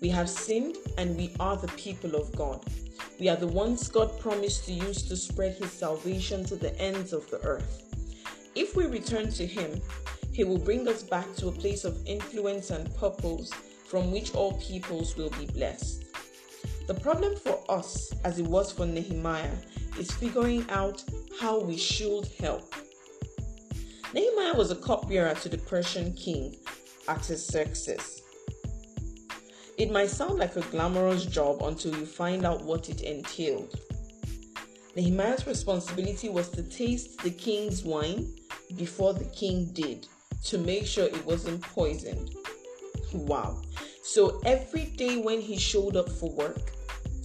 We 0.00 0.08
have 0.08 0.30
sinned 0.30 0.76
and 0.96 1.16
we 1.16 1.32
are 1.38 1.56
the 1.56 1.68
people 1.68 2.14
of 2.14 2.34
God. 2.34 2.64
We 3.18 3.28
are 3.28 3.36
the 3.36 3.46
ones 3.46 3.88
God 3.88 4.18
promised 4.18 4.64
to 4.64 4.72
use 4.72 5.02
to 5.08 5.16
spread 5.16 5.56
his 5.56 5.70
salvation 5.72 6.44
to 6.46 6.56
the 6.56 6.78
ends 6.80 7.12
of 7.12 7.28
the 7.30 7.40
earth. 7.42 7.90
If 8.54 8.74
we 8.74 8.86
return 8.86 9.30
to 9.32 9.46
Him, 9.46 9.80
He 10.32 10.44
will 10.44 10.58
bring 10.58 10.88
us 10.88 11.02
back 11.02 11.34
to 11.36 11.48
a 11.48 11.52
place 11.52 11.84
of 11.84 12.04
influence 12.06 12.70
and 12.70 12.94
purpose 12.96 13.52
from 13.86 14.10
which 14.10 14.34
all 14.34 14.54
peoples 14.54 15.16
will 15.16 15.30
be 15.30 15.46
blessed. 15.46 16.04
The 16.90 16.98
problem 16.98 17.36
for 17.36 17.62
us, 17.68 18.12
as 18.24 18.40
it 18.40 18.46
was 18.46 18.72
for 18.72 18.84
Nehemiah, 18.84 19.54
is 19.96 20.10
figuring 20.10 20.66
out 20.70 21.04
how 21.38 21.60
we 21.60 21.76
should 21.76 22.26
help. 22.40 22.74
Nehemiah 24.12 24.56
was 24.56 24.72
a 24.72 24.74
cupbearer 24.74 25.34
to 25.34 25.48
the 25.48 25.58
Persian 25.58 26.12
king, 26.14 26.56
Artaxerxes. 27.08 28.22
It 29.78 29.92
might 29.92 30.10
sound 30.10 30.40
like 30.40 30.56
a 30.56 30.62
glamorous 30.62 31.26
job 31.26 31.62
until 31.62 31.94
you 31.94 32.04
find 32.04 32.44
out 32.44 32.64
what 32.64 32.88
it 32.88 33.02
entailed. 33.02 33.78
Nehemiah's 34.96 35.46
responsibility 35.46 36.28
was 36.28 36.48
to 36.48 36.64
taste 36.64 37.22
the 37.22 37.30
king's 37.30 37.84
wine 37.84 38.34
before 38.76 39.14
the 39.14 39.26
king 39.26 39.66
did 39.74 40.08
to 40.46 40.58
make 40.58 40.86
sure 40.86 41.04
it 41.04 41.24
wasn't 41.24 41.62
poisoned. 41.62 42.34
Wow. 43.14 43.62
So 44.02 44.40
every 44.44 44.86
day 44.86 45.18
when 45.18 45.40
he 45.40 45.56
showed 45.56 45.94
up 45.94 46.08
for 46.08 46.32
work, 46.32 46.72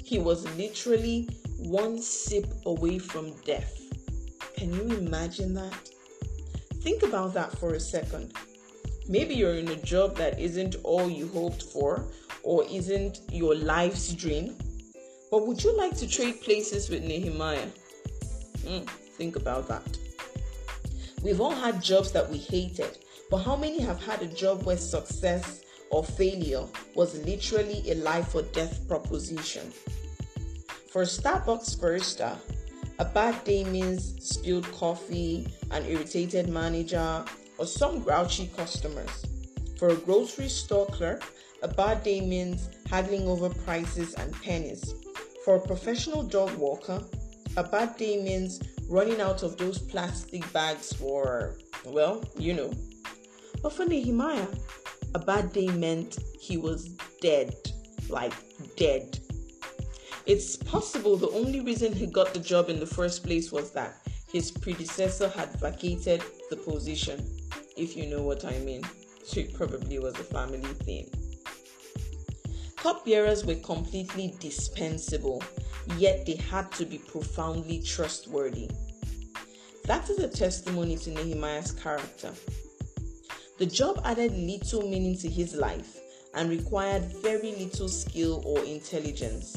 he 0.06 0.20
was 0.20 0.46
literally 0.56 1.28
one 1.58 2.00
sip 2.00 2.46
away 2.68 3.00
from 3.00 3.34
death. 3.44 3.82
Can 4.56 4.72
you 4.72 4.98
imagine 4.98 5.56
that? 5.56 5.90
Think 6.84 7.02
about 7.02 7.34
that 7.34 7.58
for 7.58 7.74
a 7.74 7.80
second. 7.80 8.32
Maybe 9.10 9.34
you're 9.34 9.56
in 9.56 9.68
a 9.70 9.76
job 9.78 10.16
that 10.18 10.40
isn't 10.40 10.76
all 10.84 11.10
you 11.10 11.28
hoped 11.30 11.64
for 11.64 12.06
or 12.44 12.66
isn't 12.66 13.22
your 13.32 13.56
life's 13.56 14.14
dream. 14.14 14.56
But 15.32 15.48
would 15.48 15.64
you 15.64 15.76
like 15.76 15.98
to 15.98 16.08
trade 16.08 16.40
places 16.42 16.88
with 16.88 17.04
Nehemiah? 17.04 17.68
Mm, 18.64 18.88
think 19.18 19.36
about 19.36 19.68
that. 19.70 19.98
We've 21.24 21.42
all 21.42 21.56
had 21.56 21.82
jobs 21.82 22.12
that 22.12 22.30
we 22.30 22.38
hated, 22.38 23.00
but 23.32 23.38
how 23.38 23.56
many 23.56 23.82
have 23.82 24.04
had 24.06 24.22
a 24.22 24.28
job 24.28 24.64
where 24.66 24.78
success 24.78 25.65
or 25.92 26.04
failure 26.04 26.65
was 26.96 27.24
literally 27.25 27.84
a 27.92 27.96
life 27.96 28.36
or 28.36 28.42
death 28.42 28.88
proposition? 28.88 29.72
For 30.89 31.01
a 31.01 31.06
Starbucks 31.06 31.77
barista, 31.77 32.38
a 33.00 33.06
bad 33.06 33.44
day 33.44 33.63
means 33.65 34.15
spilled 34.24 34.72
coffee, 34.72 35.48
an 35.72 35.86
irritated 35.86 36.48
manager, 36.48 37.25
or 37.58 37.65
some 37.65 38.00
grouchy 38.00 38.50
customers. 38.56 39.25
For 39.77 39.89
a 39.89 39.96
grocery 39.96 40.48
store 40.48 40.86
clerk, 40.86 41.24
a 41.62 41.68
bad 41.68 42.04
day 42.04 42.22
means 42.22 42.70
haggling 42.89 43.27
over 43.27 43.50
prices 43.50 44.13
and 44.13 44.32
pennies. 44.42 44.94
For 45.44 45.56
a 45.56 45.60
professional 45.60 46.24
dog 46.24 46.56
walker, 46.56 47.04
a 47.58 47.63
bad 47.63 47.98
day 47.98 48.22
means 48.22 48.62
running 48.88 49.20
out 49.20 49.44
of 49.44 49.58
those 49.58 49.77
plastic 49.77 50.51
bags 50.54 50.94
for, 50.94 51.56
well, 51.86 52.24
you 52.38 52.54
know. 52.54 52.72
But 53.62 53.74
for 53.74 53.86
Nehemiah, 53.86 54.48
a 55.16 55.20
bad 55.20 55.54
day 55.54 55.68
meant 55.68 56.20
he 56.38 56.58
was 56.58 56.90
dead, 57.22 57.56
like 58.10 58.34
dead. 58.76 59.18
It's 60.26 60.58
possible 60.58 61.16
the 61.16 61.30
only 61.30 61.62
reason 61.62 61.94
he 61.94 62.06
got 62.06 62.34
the 62.34 62.40
job 62.42 62.68
in 62.68 62.82
the 62.82 62.86
first 62.86 63.24
place 63.24 63.50
was 63.50 63.72
that 63.72 63.96
his 64.30 64.52
predecessor 64.52 65.30
had 65.30 65.58
vacated 65.62 66.22
the 66.50 66.58
position, 66.58 67.26
if 67.78 67.96
you 67.96 68.08
know 68.08 68.24
what 68.24 68.44
I 68.44 68.60
mean. 68.60 68.84
So 69.24 69.40
it 69.40 69.54
probably 69.54 70.00
was 70.00 70.16
a 70.16 70.26
family 70.26 70.74
thing. 70.84 71.08
cupbearers 72.76 73.46
were 73.46 73.56
completely 73.56 74.36
dispensable, 74.42 75.42
yet 75.98 76.26
they 76.26 76.36
had 76.36 76.70
to 76.74 76.86
be 76.86 76.98
profoundly 76.98 77.82
trustworthy. 77.82 78.70
That 79.86 80.10
is 80.10 80.20
a 80.20 80.28
testimony 80.28 80.98
to 80.98 81.12
Nehemiah's 81.12 81.72
character. 81.72 82.34
The 83.58 83.66
job 83.66 84.02
added 84.04 84.38
little 84.38 84.82
meaning 84.82 85.18
to 85.20 85.30
his 85.30 85.56
life 85.56 85.98
and 86.34 86.50
required 86.50 87.04
very 87.22 87.56
little 87.56 87.88
skill 87.88 88.44
or 88.46 88.62
intelligence, 88.66 89.56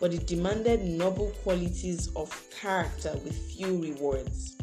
but 0.00 0.14
it 0.14 0.26
demanded 0.26 0.82
noble 0.82 1.32
qualities 1.42 2.08
of 2.16 2.32
character 2.50 3.12
with 3.24 3.36
few 3.36 3.76
rewards. 3.76 4.56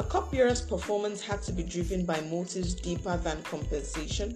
A 0.00 0.02
cupbearer's 0.02 0.60
performance 0.60 1.20
had 1.20 1.40
to 1.42 1.52
be 1.52 1.62
driven 1.62 2.04
by 2.04 2.20
motives 2.22 2.74
deeper 2.74 3.16
than 3.16 3.40
compensation, 3.44 4.34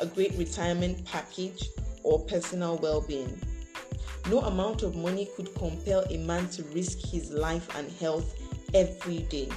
a 0.00 0.06
great 0.06 0.34
retirement 0.34 1.04
package, 1.04 1.68
or 2.02 2.18
personal 2.24 2.78
well 2.78 3.00
being. 3.00 3.40
No 4.28 4.40
amount 4.40 4.82
of 4.82 4.96
money 4.96 5.28
could 5.36 5.54
compel 5.54 6.04
a 6.10 6.16
man 6.16 6.48
to 6.48 6.64
risk 6.74 6.98
his 6.98 7.30
life 7.30 7.68
and 7.76 7.92
health 7.92 8.34
every 8.74 9.20
day, 9.20 9.50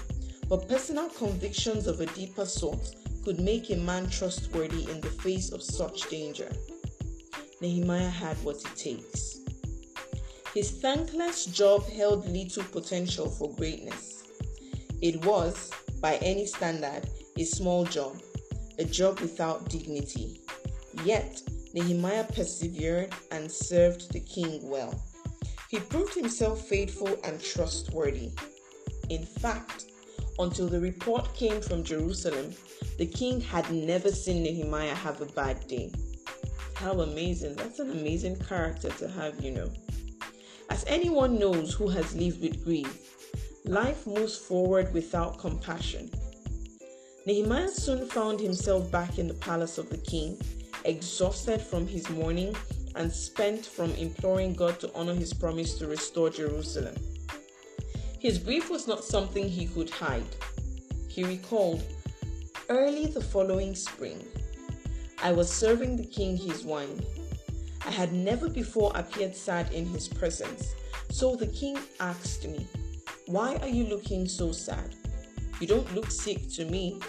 but 0.48 0.70
personal 0.70 1.10
convictions 1.10 1.88
of 1.88 2.02
a 2.02 2.06
deeper 2.06 2.46
sort 2.46 3.01
could 3.24 3.40
make 3.40 3.70
a 3.70 3.76
man 3.76 4.10
trustworthy 4.10 4.90
in 4.90 5.02
the 5.02 5.10
face 5.10 5.52
of 5.52 5.62
such 5.62 6.10
danger. 6.10 6.52
Nehemiah 7.62 8.10
had 8.10 8.36
what 8.44 8.58
it 8.58 8.76
takes. 8.76 9.40
His 10.54 10.72
thankless 10.72 11.46
job 11.46 11.88
held 11.88 12.28
little 12.28 12.64
potential 12.64 13.30
for 13.30 13.54
greatness. 13.56 14.24
It 15.02 15.24
was, 15.26 15.72
by 16.02 16.16
any 16.18 16.46
standard, 16.46 17.08
a 17.38 17.44
small 17.44 17.86
job, 17.86 18.20
a 18.80 18.84
job 18.84 19.20
without 19.20 19.70
dignity. 19.70 20.42
Yet, 21.06 21.42
Nehemiah 21.74 22.26
persevered 22.26 23.14
and 23.32 23.50
served 23.50 24.12
the 24.12 24.20
king 24.20 24.68
well. 24.68 24.94
He 25.70 25.80
proved 25.80 26.16
himself 26.16 26.68
faithful 26.68 27.18
and 27.24 27.42
trustworthy. 27.42 28.32
In 29.10 29.24
fact, 29.24 29.86
until 30.44 30.68
the 30.68 30.80
report 30.80 31.34
came 31.36 31.62
from 31.62 31.84
Jerusalem, 31.84 32.54
the 32.98 33.06
king 33.06 33.42
had 33.42 33.70
never 33.72 34.12
seen 34.12 34.44
Nehemiah 34.44 34.96
have 34.96 35.22
a 35.22 35.26
bad 35.26 35.68
day. 35.68 35.92
How 36.76 37.00
amazing! 37.02 37.56
That's 37.56 37.80
an 37.80 37.92
amazing 37.92 38.38
character 38.38 38.90
to 38.90 39.08
have, 39.10 39.40
you 39.44 39.52
know. 39.52 39.70
As 40.70 40.84
anyone 40.88 41.38
knows 41.38 41.74
who 41.74 41.90
has 41.90 42.16
lived 42.16 42.42
with 42.42 42.64
grief, 42.64 43.16
life 43.66 44.08
moves 44.08 44.38
forward 44.38 44.94
without 44.94 45.38
compassion. 45.38 46.10
Nehemiah 47.26 47.70
soon 47.70 48.08
found 48.08 48.40
himself 48.40 48.90
back 48.92 49.20
in 49.20 49.28
the 49.28 49.34
palace 49.36 49.78
of 49.78 49.90
the 49.90 49.98
king, 49.98 50.40
exhausted 50.86 51.62
from 51.62 51.86
his 51.86 52.10
mourning 52.10 52.56
and 52.96 53.12
spent 53.12 53.66
from 53.66 53.92
imploring 53.92 54.54
God 54.54 54.80
to 54.80 54.92
honor 54.96 55.14
his 55.14 55.34
promise 55.34 55.78
to 55.78 55.88
restore 55.88 56.30
Jerusalem. 56.30 56.96
His 58.22 58.38
grief 58.38 58.70
was 58.70 58.88
not 58.88 59.04
something 59.04 59.50
he 59.50 59.66
could 59.66 59.90
hide. 59.90 60.36
He 61.08 61.24
recalled, 61.24 61.82
Early 62.70 63.08
the 63.08 63.20
following 63.20 63.74
spring, 63.74 64.24
I 65.24 65.32
was 65.32 65.52
serving 65.52 65.98
the 65.98 66.06
king 66.06 66.38
his 66.38 66.64
wine. 66.64 67.04
I 67.84 67.90
had 67.90 68.14
never 68.14 68.48
before 68.48 68.92
appeared 68.94 69.36
sad 69.36 69.74
in 69.74 69.88
his 69.88 70.08
presence, 70.08 70.76
so 71.10 71.36
the 71.36 71.48
king 71.48 71.80
asked 72.00 72.48
me, 72.48 72.68
Why 73.26 73.56
are 73.64 73.68
you 73.68 73.86
looking 73.86 74.28
so 74.28 74.52
sad? 74.52 74.96
You 75.60 75.66
don't 75.66 75.96
look 75.96 76.12
sick 76.12 76.48
to 76.50 76.66
me. 76.66 77.00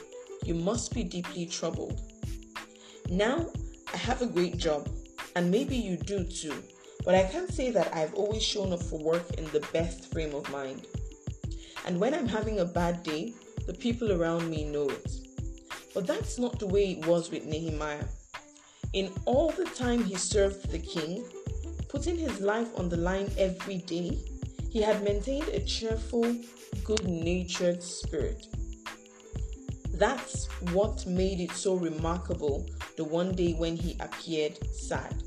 You 0.46 0.54
must 0.54 0.94
be 0.94 1.04
deeply 1.04 1.44
troubled. 1.44 2.00
Now 3.10 3.52
I 3.92 3.98
have 3.98 4.22
a 4.22 4.26
great 4.26 4.56
job, 4.56 4.88
and 5.36 5.50
maybe 5.50 5.76
you 5.76 5.98
do 5.98 6.24
too, 6.24 6.54
but 7.04 7.14
I 7.14 7.24
can't 7.24 7.52
say 7.52 7.70
that 7.70 7.94
I've 7.94 8.14
always 8.14 8.42
shown 8.42 8.72
up 8.72 8.82
for 8.82 8.98
work 8.98 9.32
in 9.32 9.44
the 9.50 9.60
best 9.74 10.10
frame 10.10 10.34
of 10.34 10.50
mind. 10.50 10.86
And 11.84 11.98
when 11.98 12.14
I'm 12.14 12.28
having 12.28 12.60
a 12.60 12.64
bad 12.64 13.02
day, 13.02 13.34
the 13.66 13.74
people 13.74 14.12
around 14.12 14.48
me 14.48 14.64
know 14.64 14.88
it. 14.88 15.12
But 15.94 16.06
that's 16.06 16.38
not 16.38 16.58
the 16.58 16.66
way 16.66 16.92
it 16.92 17.06
was 17.06 17.30
with 17.30 17.44
Nehemiah. 17.44 18.04
In 18.92 19.10
all 19.24 19.50
the 19.50 19.64
time 19.64 20.04
he 20.04 20.16
served 20.16 20.70
the 20.70 20.78
king, 20.78 21.24
putting 21.88 22.16
his 22.16 22.40
life 22.40 22.68
on 22.78 22.88
the 22.88 22.96
line 22.96 23.30
every 23.36 23.78
day, 23.78 24.18
he 24.70 24.80
had 24.80 25.02
maintained 25.02 25.48
a 25.48 25.60
cheerful, 25.60 26.36
good 26.84 27.06
natured 27.06 27.82
spirit. 27.82 28.46
That's 29.94 30.46
what 30.72 31.06
made 31.06 31.40
it 31.40 31.52
so 31.52 31.74
remarkable 31.74 32.66
the 32.96 33.04
one 33.04 33.34
day 33.34 33.52
when 33.52 33.76
he 33.76 33.96
appeared 34.00 34.58
sad. 34.72 35.22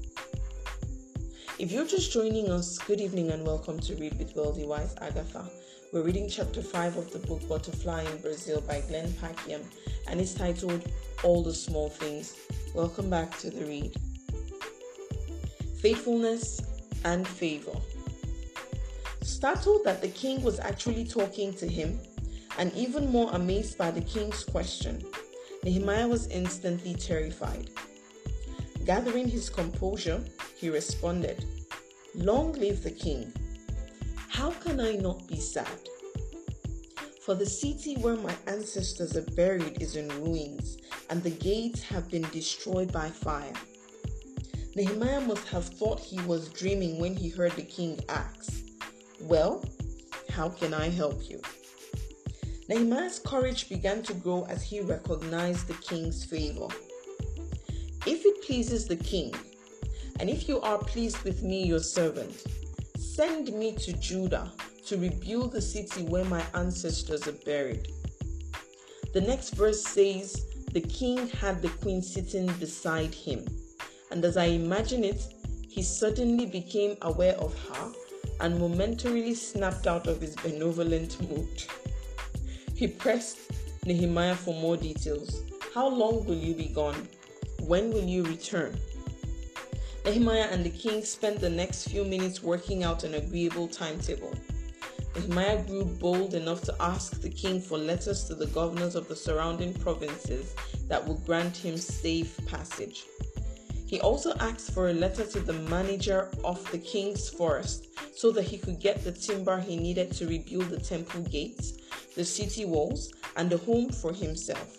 If 1.60 1.72
you're 1.72 1.86
just 1.86 2.12
joining 2.12 2.50
us, 2.50 2.78
good 2.80 3.00
evening 3.00 3.32
and 3.32 3.46
welcome 3.46 3.80
to 3.80 3.96
Read 3.96 4.18
with 4.18 4.36
Wealthy 4.36 4.66
Wise 4.66 4.96
Agatha. 5.00 5.50
We're 5.96 6.02
reading 6.02 6.28
chapter 6.28 6.62
5 6.62 6.98
of 6.98 7.14
the 7.14 7.20
book 7.20 7.48
Butterfly 7.48 8.04
in 8.04 8.18
Brazil 8.18 8.60
by 8.60 8.82
Glenn 8.82 9.14
Packiam 9.14 9.62
and 10.10 10.20
it's 10.20 10.34
titled 10.34 10.92
All 11.24 11.42
the 11.42 11.54
Small 11.54 11.88
Things. 11.88 12.36
Welcome 12.74 13.10
back 13.10 13.38
to 13.38 13.50
the 13.50 13.64
read. 13.64 13.96
Faithfulness 15.80 16.60
and 17.06 17.26
favor. 17.26 17.72
Startled 19.22 19.86
that 19.86 20.02
the 20.02 20.10
king 20.10 20.44
was 20.44 20.60
actually 20.60 21.06
talking 21.06 21.54
to 21.54 21.66
him, 21.66 21.98
and 22.58 22.74
even 22.74 23.10
more 23.10 23.32
amazed 23.32 23.78
by 23.78 23.90
the 23.90 24.02
king's 24.02 24.44
question, 24.44 25.02
Nehemiah 25.64 26.10
was 26.10 26.28
instantly 26.28 26.96
terrified. 26.96 27.70
Gathering 28.84 29.30
his 29.30 29.50
composure, 29.50 30.22
he 30.58 30.70
responded, 30.70 31.46
Long 32.16 32.52
live 32.52 32.84
the 32.84 32.92
king! 32.92 33.32
How 34.30 34.52
can 34.52 34.80
I 34.80 34.94
not 34.94 35.28
be 35.28 35.40
sad? 35.40 35.90
For 37.26 37.36
the 37.36 37.46
city 37.46 37.96
where 37.96 38.16
my 38.16 38.36
ancestors 38.48 39.16
are 39.16 39.32
buried 39.32 39.82
is 39.82 39.96
in 39.96 40.10
ruins, 40.10 40.78
and 41.10 41.24
the 41.24 41.32
gates 41.32 41.82
have 41.84 42.10
been 42.10 42.28
destroyed 42.32 42.92
by 42.92 43.10
fire. 43.10 43.54
Nehemiah 44.76 45.22
must 45.22 45.48
have 45.48 45.66
thought 45.66 46.00
he 46.00 46.20
was 46.22 46.50
dreaming 46.50 47.00
when 47.00 47.16
he 47.16 47.30
heard 47.30 47.54
the 47.54 47.64
king 47.64 48.00
ask, 48.10 48.54
Well, 49.22 49.64
how 50.30 50.50
can 50.50 50.74
I 50.74 50.90
help 50.90 51.30
you? 51.30 51.42
Nehemiah's 52.68 53.20
courage 53.20 53.70
began 53.70 54.04
to 54.04 54.14
grow 54.14 54.46
as 54.50 54.64
he 54.64 54.82
recognized 54.82 55.68
the 55.68 55.76
king's 55.76 56.26
favor. 56.26 56.68
If 58.06 58.26
it 58.26 58.44
pleases 58.44 58.86
the 58.86 58.98
king, 58.98 59.34
and 60.20 60.30
if 60.30 60.48
you 60.48 60.60
are 60.62 60.78
pleased 60.78 61.24
with 61.24 61.42
me, 61.42 61.66
your 61.66 61.80
servant, 61.80 62.44
Send 63.16 63.54
me 63.54 63.72
to 63.72 63.94
Judah 63.94 64.52
to 64.88 64.98
rebuild 64.98 65.54
the 65.54 65.62
city 65.62 66.04
where 66.04 66.26
my 66.26 66.44
ancestors 66.54 67.26
are 67.30 67.40
buried. 67.46 67.88
The 69.14 69.22
next 69.22 69.52
verse 69.52 69.82
says, 69.82 70.46
The 70.74 70.82
king 70.82 71.30
had 71.30 71.62
the 71.62 71.70
queen 71.70 72.02
sitting 72.02 72.48
beside 72.60 73.14
him. 73.16 73.46
And 74.12 74.26
as 74.26 74.36
I 74.36 74.48
imagine 74.48 75.06
it, 75.06 75.34
he 75.66 75.82
suddenly 75.82 76.46
became 76.46 76.98
aware 77.04 77.36
of 77.36 77.58
her 77.70 77.94
and 78.42 78.60
momentarily 78.60 79.36
snapped 79.36 79.88
out 79.88 80.08
of 80.08 80.20
his 80.20 80.36
benevolent 80.36 81.18
mood. 81.30 81.64
He 82.76 82.88
pressed 82.88 83.38
Nehemiah 83.86 84.36
for 84.36 84.54
more 84.54 84.76
details. 84.76 85.42
How 85.74 85.88
long 85.88 86.26
will 86.26 86.36
you 86.36 86.54
be 86.54 86.68
gone? 86.68 87.08
When 87.62 87.94
will 87.94 88.04
you 88.04 88.24
return? 88.24 88.78
Nehemiah 90.06 90.50
and 90.52 90.64
the 90.64 90.70
king 90.70 91.04
spent 91.04 91.40
the 91.40 91.50
next 91.50 91.88
few 91.90 92.04
minutes 92.04 92.44
working 92.44 92.84
out 92.84 93.04
an 93.04 93.16
agreeable 93.16 93.68
timetable. 93.68 94.32
Nehemiah 95.16 95.64
grew 95.64 95.84
bold 95.84 96.36
enough 96.36 96.62
to 96.66 96.76
ask 96.80 97.22
the 97.22 97.30
king 97.30 97.60
for 97.60 97.80
letters 97.80 98.26
to 98.26 98.36
the 98.36 98.46
governors 98.48 98.94
of 98.94 99.08
the 99.08 99.16
surrounding 99.16 99.74
provinces 99.74 100.54
that 100.88 101.04
would 101.08 101.26
grant 101.26 101.58
him 101.58 101.76
safe 101.76 102.40
passage. 102.46 103.06
He 103.88 104.00
also 104.00 104.36
asked 104.40 104.74
for 104.74 104.90
a 104.90 104.94
letter 104.94 105.26
to 105.26 105.40
the 105.40 105.54
manager 105.54 106.30
of 106.44 106.64
the 106.72 106.78
king's 106.78 107.28
forest 107.28 107.88
so 108.16 108.30
that 108.34 108.44
he 108.44 108.60
could 108.60 108.80
get 108.80 109.04
the 109.04 109.12
timber 109.12 109.60
he 109.60 109.76
needed 109.76 110.12
to 110.14 110.28
rebuild 110.28 110.70
the 110.70 110.80
temple 110.80 111.22
gates, 111.22 111.80
the 112.16 112.26
city 112.26 112.66
walls, 112.66 113.12
and 113.38 113.52
a 113.52 113.58
home 113.58 113.90
for 113.90 114.14
himself. 114.14 114.78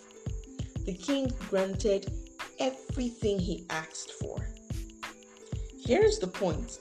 The 0.85 0.93
king 0.93 1.33
granted 1.49 2.13
everything 2.59 3.39
he 3.39 3.65
asked 3.69 4.13
for. 4.13 4.47
Here's 5.87 6.19
the 6.19 6.27
point 6.27 6.79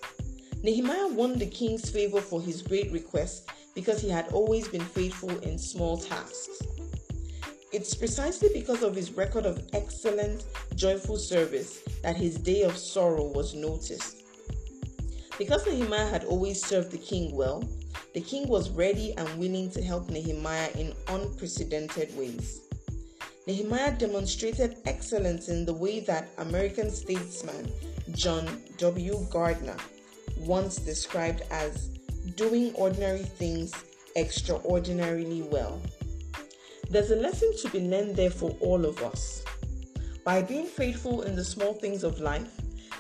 Nehemiah 0.65 1.07
won 1.07 1.39
the 1.39 1.47
king's 1.47 1.89
favor 1.89 2.21
for 2.21 2.43
his 2.43 2.61
great 2.61 2.91
request 2.91 3.49
because 3.73 4.01
he 4.01 4.11
had 4.11 4.27
always 4.33 4.67
been 4.67 4.85
faithful 4.85 5.31
in 5.45 5.59
small 5.59 5.97
tasks. 5.97 6.61
It's 7.73 7.95
precisely 7.95 8.49
because 8.53 8.83
of 8.83 8.97
his 8.97 9.13
record 9.13 9.47
of 9.47 9.65
excellent, 9.73 10.45
joyful 10.75 11.19
service 11.19 11.85
that 12.03 12.17
his 12.17 12.35
day 12.35 12.63
of 12.63 12.77
sorrow 12.77 13.29
was 13.29 13.55
noticed. 13.55 14.25
Because 15.39 15.65
Nehemiah 15.65 16.09
had 16.09 16.25
always 16.25 16.61
served 16.61 16.91
the 16.91 16.99
king 16.99 17.33
well, 17.37 17.63
the 18.13 18.21
king 18.21 18.49
was 18.49 18.71
ready 18.71 19.15
and 19.17 19.39
willing 19.39 19.71
to 19.71 19.83
help 19.85 20.11
Nehemiah 20.11 20.71
in 20.75 20.93
unprecedented 21.07 22.17
ways. 22.19 22.66
Nehemiah 23.47 23.97
demonstrated 23.97 24.79
excellence 24.87 25.49
in 25.49 25.65
the 25.65 25.73
way 25.73 26.01
that 26.01 26.29
American 26.39 26.91
statesman 26.91 27.71
John 28.11 28.61
W. 28.79 29.25
Gardner 29.31 29.77
once 30.39 30.79
described 30.79 31.43
as 31.53 31.91
doing 32.35 32.75
ordinary 32.75 33.23
things 33.23 33.73
extraordinarily 34.17 35.43
well. 35.43 35.81
There's 36.91 37.13
a 37.13 37.17
lesson 37.17 37.57
to 37.59 37.71
be 37.71 37.89
learned 37.89 38.17
there 38.17 38.31
for 38.31 38.51
all 38.59 38.85
of 38.85 39.01
us. 39.05 39.45
By 40.25 40.43
being 40.43 40.67
faithful 40.67 41.23
in 41.23 41.37
the 41.37 41.45
small 41.45 41.73
things 41.73 42.03
of 42.03 42.19
life, 42.19 42.51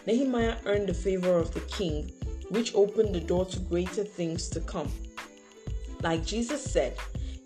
Nehemiah 0.06 0.58
earned 0.66 0.88
the 0.88 0.94
favor 0.94 1.38
of 1.38 1.52
the 1.54 1.60
king, 1.62 2.12
which 2.50 2.72
opened 2.76 3.16
the 3.16 3.20
door 3.20 3.46
to 3.46 3.58
greater 3.58 4.04
things 4.04 4.48
to 4.50 4.60
come. 4.60 4.92
Like 6.02 6.24
Jesus 6.24 6.62
said, 6.62 6.96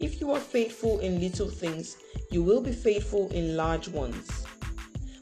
if 0.01 0.21
you 0.21 0.33
are 0.33 0.41
faithful 0.41 0.99
in 0.99 1.19
little 1.19 1.49
things, 1.49 1.97
you 2.31 2.43
will 2.43 2.61
be 2.61 2.73
faithful 2.73 3.29
in 3.33 3.57
large 3.57 3.89
ones. 3.89 4.45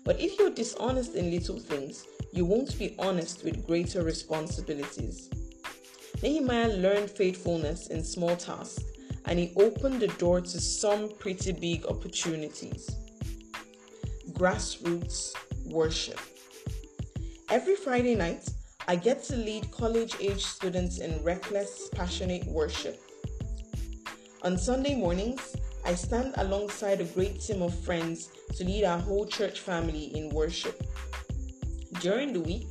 But 0.04 0.20
if 0.20 0.38
you're 0.38 0.50
dishonest 0.50 1.14
in 1.14 1.30
little 1.30 1.58
things, 1.58 2.06
you 2.32 2.44
won't 2.44 2.78
be 2.78 2.94
honest 2.98 3.44
with 3.44 3.66
greater 3.66 4.02
responsibilities. 4.02 5.30
Nehemiah 6.22 6.68
learned 6.68 7.10
faithfulness 7.10 7.88
in 7.88 8.04
small 8.04 8.36
tasks 8.36 8.84
and 9.24 9.38
he 9.38 9.52
opened 9.56 10.00
the 10.00 10.08
door 10.18 10.40
to 10.40 10.60
some 10.60 11.10
pretty 11.18 11.52
big 11.52 11.86
opportunities. 11.86 12.90
Grassroots 14.32 15.34
worship. 15.66 16.18
Every 17.50 17.76
Friday 17.76 18.14
night, 18.14 18.48
I 18.86 18.96
get 18.96 19.22
to 19.24 19.36
lead 19.36 19.70
college 19.70 20.16
age 20.20 20.44
students 20.44 20.98
in 20.98 21.22
reckless, 21.22 21.88
passionate 21.92 22.46
worship. 22.46 23.00
On 24.42 24.56
Sunday 24.56 24.94
mornings, 24.94 25.56
I 25.84 25.94
stand 25.94 26.34
alongside 26.36 27.00
a 27.00 27.04
great 27.04 27.40
team 27.40 27.62
of 27.62 27.78
friends 27.84 28.30
to 28.56 28.64
lead 28.64 28.84
our 28.84 28.98
whole 28.98 29.26
church 29.26 29.60
family 29.60 30.16
in 30.16 30.30
worship. 30.30 30.82
During 32.00 32.32
the 32.32 32.40
week, 32.40 32.68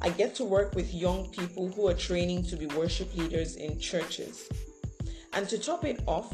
I 0.00 0.10
get 0.10 0.34
to 0.36 0.44
work 0.44 0.74
with 0.74 0.94
young 0.94 1.30
people 1.30 1.68
who 1.72 1.88
are 1.88 1.94
training 1.94 2.44
to 2.44 2.56
be 2.56 2.66
worship 2.66 3.14
leaders 3.16 3.56
in 3.56 3.80
churches. 3.80 4.48
And 5.32 5.48
to 5.48 5.58
top 5.58 5.84
it 5.84 6.02
off, 6.06 6.32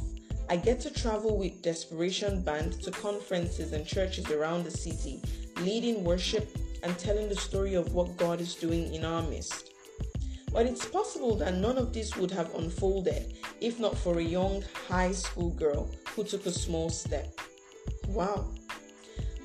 I 0.50 0.56
get 0.56 0.80
to 0.80 0.90
travel 0.90 1.38
with 1.38 1.62
Desperation 1.62 2.42
Band 2.42 2.82
to 2.82 2.90
conferences 2.90 3.72
and 3.72 3.87
churches 3.87 4.30
around 4.30 4.64
the 4.64 4.70
city, 4.70 5.22
leading 5.60 6.04
worship 6.04 6.54
and 6.82 6.98
telling 6.98 7.28
the 7.28 7.37
story 7.37 7.74
of 7.74 7.94
what 7.94 8.16
God 8.18 8.40
is 8.40 8.54
doing 8.54 8.92
in 8.92 9.04
our 9.04 9.22
midst. 9.22 9.72
But 10.52 10.66
it's 10.66 10.84
possible 10.87 11.34
that 11.37 11.54
none 11.54 11.78
of 11.78 11.92
this 11.92 12.16
would 12.16 12.30
have 12.30 12.54
unfolded 12.54 13.34
if 13.60 13.80
not 13.80 13.96
for 13.96 14.18
a 14.18 14.22
young 14.22 14.62
high 14.88 15.12
school 15.12 15.50
girl 15.50 15.90
who 16.14 16.24
took 16.24 16.46
a 16.46 16.53
small 16.53 16.90
step. 16.90 17.29
Wow. 18.09 18.46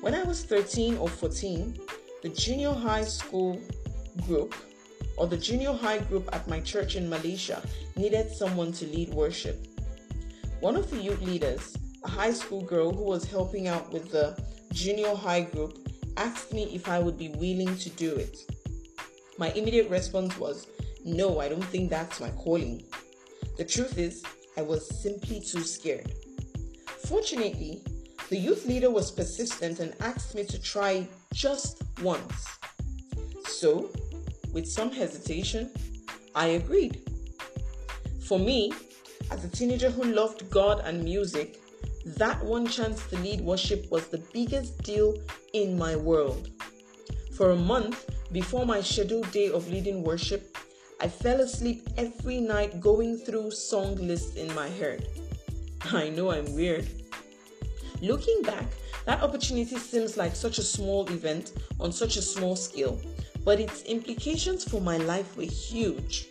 When 0.00 0.14
I 0.14 0.22
was 0.22 0.44
13 0.44 0.96
or 0.96 1.08
14, 1.08 1.78
the 2.22 2.28
junior 2.30 2.72
high 2.72 3.04
school 3.04 3.60
group 4.26 4.54
or 5.16 5.26
the 5.26 5.36
junior 5.36 5.72
high 5.72 5.98
group 5.98 6.28
at 6.32 6.48
my 6.48 6.60
church 6.60 6.96
in 6.96 7.08
Malaysia 7.08 7.62
needed 7.96 8.30
someone 8.30 8.72
to 8.72 8.86
lead 8.86 9.12
worship. 9.12 9.66
One 10.60 10.76
of 10.76 10.90
the 10.90 10.96
youth 10.96 11.20
leaders, 11.22 11.76
a 12.04 12.08
high 12.08 12.32
school 12.32 12.62
girl 12.62 12.92
who 12.92 13.04
was 13.04 13.24
helping 13.24 13.68
out 13.68 13.92
with 13.92 14.10
the 14.10 14.38
junior 14.72 15.14
high 15.14 15.42
group, 15.42 15.78
asked 16.16 16.52
me 16.52 16.74
if 16.74 16.88
I 16.88 16.98
would 16.98 17.18
be 17.18 17.28
willing 17.30 17.76
to 17.76 17.90
do 17.90 18.14
it. 18.14 18.38
My 19.38 19.50
immediate 19.52 19.88
response 19.90 20.38
was, 20.38 20.66
no, 21.04 21.40
I 21.40 21.48
don't 21.48 21.64
think 21.64 21.90
that's 21.90 22.20
my 22.20 22.30
calling. 22.30 22.84
The 23.56 23.64
truth 23.64 23.98
is, 23.98 24.22
I 24.56 24.62
was 24.62 24.86
simply 25.02 25.40
too 25.40 25.62
scared. 25.62 26.12
Fortunately, 27.10 27.82
the 28.28 28.36
youth 28.36 28.66
leader 28.66 28.88
was 28.88 29.10
persistent 29.10 29.80
and 29.80 29.96
asked 29.98 30.36
me 30.36 30.44
to 30.44 30.62
try 30.62 31.08
just 31.34 31.82
once. 32.04 32.46
So, 33.48 33.90
with 34.52 34.64
some 34.64 34.92
hesitation, 34.92 35.72
I 36.36 36.46
agreed. 36.60 37.02
For 38.20 38.38
me, 38.38 38.72
as 39.32 39.44
a 39.44 39.48
teenager 39.48 39.90
who 39.90 40.04
loved 40.04 40.48
God 40.50 40.82
and 40.84 41.02
music, 41.02 41.60
that 42.06 42.44
one 42.44 42.68
chance 42.68 43.04
to 43.08 43.18
lead 43.18 43.40
worship 43.40 43.90
was 43.90 44.06
the 44.06 44.22
biggest 44.32 44.80
deal 44.84 45.16
in 45.52 45.76
my 45.76 45.96
world. 45.96 46.48
For 47.36 47.50
a 47.50 47.56
month 47.56 48.08
before 48.30 48.64
my 48.64 48.82
scheduled 48.82 49.32
day 49.32 49.50
of 49.50 49.68
leading 49.68 50.04
worship, 50.04 50.56
I 51.00 51.08
fell 51.08 51.40
asleep 51.40 51.88
every 51.96 52.40
night 52.40 52.80
going 52.80 53.18
through 53.18 53.50
song 53.50 53.96
lists 53.96 54.36
in 54.36 54.54
my 54.54 54.68
head. 54.68 55.08
I 55.86 56.10
know 56.10 56.30
I'm 56.30 56.54
weird. 56.54 56.99
Looking 58.02 58.42
back, 58.42 58.66
that 59.04 59.22
opportunity 59.22 59.76
seems 59.78 60.16
like 60.16 60.34
such 60.34 60.58
a 60.58 60.62
small 60.62 61.06
event 61.10 61.52
on 61.78 61.92
such 61.92 62.16
a 62.16 62.22
small 62.22 62.56
scale, 62.56 63.00
but 63.44 63.60
its 63.60 63.82
implications 63.82 64.64
for 64.64 64.80
my 64.80 64.96
life 64.96 65.36
were 65.36 65.42
huge. 65.44 66.28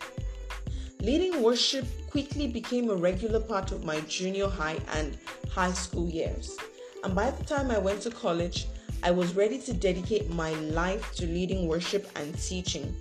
Leading 1.00 1.42
worship 1.42 1.86
quickly 2.10 2.46
became 2.48 2.90
a 2.90 2.94
regular 2.94 3.40
part 3.40 3.72
of 3.72 3.84
my 3.84 4.00
junior 4.00 4.48
high 4.48 4.78
and 4.94 5.16
high 5.50 5.72
school 5.72 6.08
years. 6.08 6.56
And 7.04 7.14
by 7.14 7.30
the 7.30 7.44
time 7.44 7.70
I 7.70 7.78
went 7.78 8.02
to 8.02 8.10
college, 8.10 8.66
I 9.02 9.10
was 9.10 9.34
ready 9.34 9.58
to 9.60 9.72
dedicate 9.72 10.28
my 10.30 10.52
life 10.52 11.14
to 11.14 11.26
leading 11.26 11.68
worship 11.68 12.10
and 12.16 12.36
teaching 12.38 12.94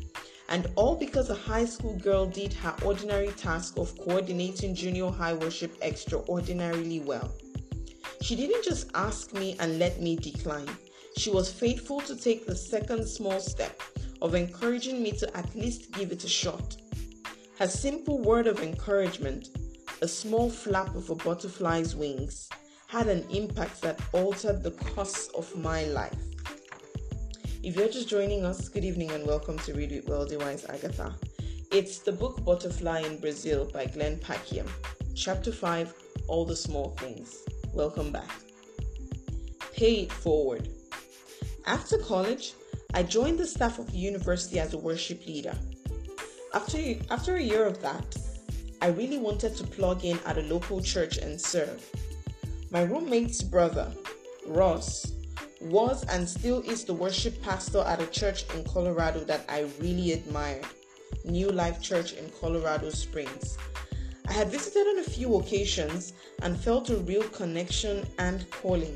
and 0.49 0.67
all 0.75 0.95
because 0.95 1.29
a 1.29 1.35
high 1.35 1.65
school 1.65 1.95
girl 1.97 2.25
did 2.25 2.51
her 2.53 2.75
ordinary 2.83 3.31
task 3.33 3.77
of 3.77 3.95
coordinating 3.99 4.73
junior 4.73 5.09
high 5.11 5.33
worship 5.33 5.71
extraordinarily 5.81 6.99
well. 6.99 7.31
She 8.21 8.35
didn't 8.35 8.63
just 8.63 8.91
ask 8.95 9.33
me 9.33 9.55
and 9.59 9.79
let 9.79 10.01
me 10.01 10.15
decline. 10.15 10.69
She 11.15 11.31
was 11.31 11.51
faithful 11.51 12.01
to 12.01 12.15
take 12.15 12.45
the 12.45 12.55
second 12.55 13.07
small 13.07 13.39
step 13.39 13.81
of 14.21 14.35
encouraging 14.35 15.01
me 15.01 15.11
to 15.13 15.37
at 15.37 15.55
least 15.55 15.91
give 15.93 16.11
it 16.11 16.23
a 16.23 16.29
shot. 16.29 16.75
Her 17.57 17.67
simple 17.67 18.19
word 18.19 18.45
of 18.45 18.61
encouragement, 18.61 19.49
a 20.01 20.07
small 20.07 20.49
flap 20.49 20.93
of 20.95 21.09
a 21.09 21.15
butterfly's 21.15 21.95
wings, 21.95 22.49
had 22.87 23.07
an 23.07 23.25
impact 23.29 23.81
that 23.81 24.01
altered 24.11 24.63
the 24.63 24.71
course 24.71 25.29
of 25.29 25.55
my 25.57 25.85
life. 25.85 26.15
If 27.63 27.75
you're 27.75 27.89
just 27.89 28.09
joining 28.09 28.43
us, 28.45 28.67
good 28.67 28.85
evening 28.85 29.11
and 29.11 29.25
welcome 29.25 29.57
to 29.59 29.73
Read 29.73 29.91
It 29.91 30.07
Wealthy 30.07 30.37
Wise 30.37 30.65
Agatha. 30.65 31.15
It's 31.71 31.99
the 31.99 32.11
book 32.11 32.43
Butterfly 32.43 33.01
in 33.01 33.19
Brazil 33.19 33.69
by 33.73 33.85
Glenn 33.85 34.17
Packiam, 34.17 34.67
Chapter 35.15 35.51
5 35.51 35.93
All 36.27 36.45
the 36.45 36.55
Small 36.55 36.91
Things. 36.91 37.43
Welcome 37.73 38.11
back. 38.11 38.29
Pay 39.73 40.01
it 40.01 40.11
forward. 40.11 40.67
After 41.65 41.97
college, 41.99 42.53
I 42.93 43.03
joined 43.03 43.37
the 43.37 43.45
staff 43.45 43.77
of 43.77 43.91
the 43.91 43.97
university 43.97 44.59
as 44.59 44.73
a 44.73 44.77
worship 44.77 45.25
leader. 45.27 45.55
After, 46.53 46.77
after 47.11 47.35
a 47.35 47.41
year 47.41 47.65
of 47.65 47.79
that, 47.81 48.17
I 48.81 48.87
really 48.87 49.19
wanted 49.19 49.55
to 49.57 49.63
plug 49.63 50.03
in 50.03 50.19
at 50.25 50.37
a 50.37 50.41
local 50.41 50.81
church 50.81 51.17
and 51.17 51.39
serve. 51.39 51.87
My 52.71 52.83
roommate's 52.83 53.43
brother, 53.43 53.91
Ross, 54.47 55.13
was 55.61 56.03
and 56.05 56.27
still 56.27 56.61
is 56.61 56.85
the 56.85 56.93
worship 56.93 57.39
pastor 57.43 57.81
at 57.81 58.01
a 58.01 58.07
church 58.07 58.45
in 58.55 58.63
Colorado 58.63 59.19
that 59.25 59.45
I 59.47 59.67
really 59.79 60.13
admired 60.13 60.65
New 61.23 61.49
Life 61.51 61.81
Church 61.81 62.13
in 62.13 62.29
Colorado 62.41 62.89
Springs. 62.89 63.57
I 64.29 64.33
had 64.33 64.51
visited 64.51 64.87
on 64.87 64.99
a 64.99 65.03
few 65.03 65.37
occasions 65.37 66.13
and 66.43 66.55
felt 66.55 66.91
a 66.91 66.97
real 66.97 67.23
connection 67.23 68.05
and 68.19 68.49
calling. 68.51 68.95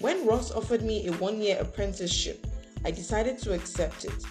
When 0.00 0.26
Ross 0.26 0.50
offered 0.50 0.82
me 0.82 1.06
a 1.06 1.12
one 1.12 1.40
year 1.40 1.56
apprenticeship, 1.60 2.44
I 2.84 2.90
decided 2.90 3.38
to 3.38 3.54
accept 3.54 4.04
it. 4.04 4.24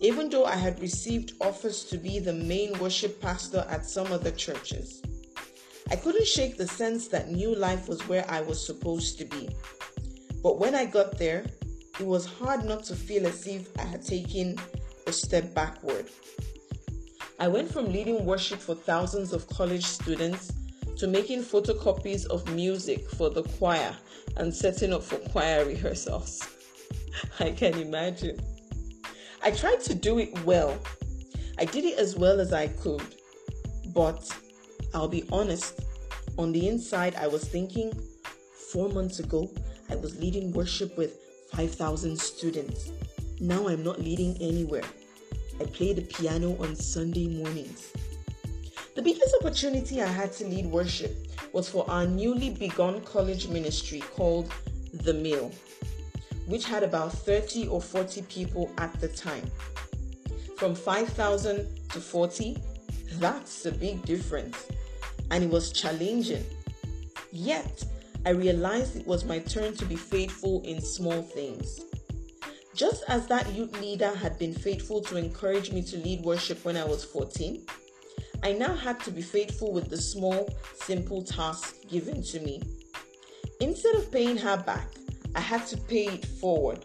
Even 0.00 0.30
though 0.30 0.46
I 0.46 0.56
had 0.56 0.80
received 0.80 1.34
offers 1.40 1.84
to 1.84 1.96
be 1.96 2.18
the 2.18 2.32
main 2.32 2.76
worship 2.80 3.20
pastor 3.20 3.64
at 3.70 3.86
some 3.86 4.10
other 4.12 4.32
churches, 4.32 5.00
I 5.90 5.96
couldn't 5.96 6.26
shake 6.26 6.56
the 6.56 6.66
sense 6.66 7.06
that 7.08 7.30
New 7.30 7.54
Life 7.54 7.88
was 7.88 8.00
where 8.08 8.28
I 8.28 8.40
was 8.40 8.64
supposed 8.64 9.16
to 9.18 9.24
be. 9.26 9.48
But 10.42 10.58
when 10.58 10.74
I 10.74 10.86
got 10.86 11.18
there, 11.18 11.46
it 12.00 12.06
was 12.06 12.26
hard 12.26 12.64
not 12.64 12.82
to 12.84 12.96
feel 12.96 13.28
as 13.28 13.46
if 13.46 13.68
I 13.78 13.82
had 13.82 14.04
taken 14.04 14.58
a 15.06 15.12
step 15.12 15.54
backward. 15.54 16.06
I 17.40 17.48
went 17.48 17.72
from 17.72 17.90
leading 17.90 18.26
worship 18.26 18.60
for 18.60 18.74
thousands 18.74 19.32
of 19.32 19.48
college 19.48 19.86
students 19.86 20.52
to 20.98 21.06
making 21.06 21.40
photocopies 21.40 22.26
of 22.26 22.46
music 22.54 23.08
for 23.08 23.30
the 23.30 23.44
choir 23.44 23.96
and 24.36 24.54
setting 24.54 24.92
up 24.92 25.02
for 25.02 25.16
choir 25.30 25.64
rehearsals. 25.64 26.46
I 27.40 27.52
can 27.52 27.80
imagine. 27.80 28.38
I 29.42 29.52
tried 29.52 29.80
to 29.84 29.94
do 29.94 30.18
it 30.18 30.38
well. 30.44 30.78
I 31.58 31.64
did 31.64 31.86
it 31.86 31.98
as 31.98 32.14
well 32.14 32.40
as 32.40 32.52
I 32.52 32.68
could. 32.68 33.02
But 33.94 34.30
I'll 34.92 35.08
be 35.08 35.26
honest, 35.32 35.80
on 36.36 36.52
the 36.52 36.68
inside, 36.68 37.14
I 37.14 37.26
was 37.26 37.44
thinking 37.48 37.90
four 38.70 38.90
months 38.90 39.18
ago, 39.18 39.50
I 39.88 39.96
was 39.96 40.14
leading 40.20 40.52
worship 40.52 40.94
with 40.98 41.16
5,000 41.54 42.20
students. 42.20 42.92
Now 43.40 43.66
I'm 43.66 43.82
not 43.82 43.98
leading 43.98 44.36
anywhere. 44.42 44.84
I 45.60 45.64
play 45.64 45.92
the 45.92 46.00
piano 46.00 46.56
on 46.58 46.74
Sunday 46.74 47.28
mornings. 47.28 47.92
The 48.94 49.02
biggest 49.02 49.34
opportunity 49.40 50.00
I 50.00 50.06
had 50.06 50.32
to 50.34 50.46
lead 50.46 50.64
worship 50.64 51.14
was 51.52 51.68
for 51.68 51.88
our 51.90 52.06
newly 52.06 52.48
begun 52.48 53.02
college 53.02 53.46
ministry 53.48 54.00
called 54.14 54.50
The 55.04 55.12
Mill, 55.12 55.52
which 56.46 56.64
had 56.64 56.82
about 56.82 57.12
30 57.12 57.68
or 57.68 57.82
40 57.82 58.22
people 58.22 58.72
at 58.78 58.98
the 59.02 59.08
time. 59.08 59.44
From 60.56 60.74
5,000 60.74 61.66
to 61.90 62.00
40, 62.00 62.56
that's 63.18 63.66
a 63.66 63.72
big 63.72 64.02
difference. 64.06 64.66
And 65.30 65.44
it 65.44 65.50
was 65.50 65.72
challenging. 65.72 66.44
Yet, 67.32 67.84
I 68.24 68.30
realized 68.30 68.96
it 68.96 69.06
was 69.06 69.26
my 69.26 69.40
turn 69.40 69.74
to 69.76 69.84
be 69.84 69.96
faithful 69.96 70.62
in 70.62 70.80
small 70.80 71.20
things. 71.20 71.80
Just 72.74 73.02
as 73.08 73.26
that 73.26 73.52
youth 73.52 73.78
leader 73.80 74.14
had 74.14 74.38
been 74.38 74.54
faithful 74.54 75.00
to 75.02 75.16
encourage 75.16 75.72
me 75.72 75.82
to 75.82 75.96
lead 75.98 76.22
worship 76.22 76.64
when 76.64 76.76
I 76.76 76.84
was 76.84 77.04
14, 77.04 77.66
I 78.42 78.52
now 78.52 78.74
had 78.74 79.00
to 79.00 79.10
be 79.10 79.22
faithful 79.22 79.72
with 79.72 79.90
the 79.90 79.96
small, 79.96 80.48
simple 80.74 81.22
tasks 81.22 81.74
given 81.88 82.22
to 82.24 82.40
me. 82.40 82.62
Instead 83.60 83.96
of 83.96 84.10
paying 84.10 84.36
her 84.38 84.56
back, 84.56 84.88
I 85.34 85.40
had 85.40 85.66
to 85.66 85.76
pay 85.76 86.06
it 86.06 86.24
forward, 86.24 86.84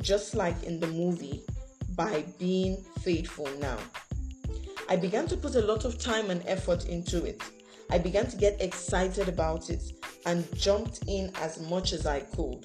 just 0.00 0.34
like 0.34 0.62
in 0.62 0.78
the 0.78 0.86
movie, 0.86 1.42
by 1.96 2.24
being 2.38 2.76
faithful 3.00 3.48
now. 3.58 3.78
I 4.88 4.96
began 4.96 5.26
to 5.28 5.36
put 5.36 5.54
a 5.54 5.62
lot 5.62 5.84
of 5.84 5.98
time 5.98 6.30
and 6.30 6.42
effort 6.46 6.86
into 6.86 7.24
it. 7.24 7.42
I 7.90 7.98
began 7.98 8.26
to 8.26 8.36
get 8.36 8.60
excited 8.60 9.28
about 9.28 9.70
it 9.70 9.82
and 10.26 10.46
jumped 10.56 11.00
in 11.08 11.32
as 11.36 11.58
much 11.60 11.92
as 11.92 12.06
I 12.06 12.20
could. 12.20 12.64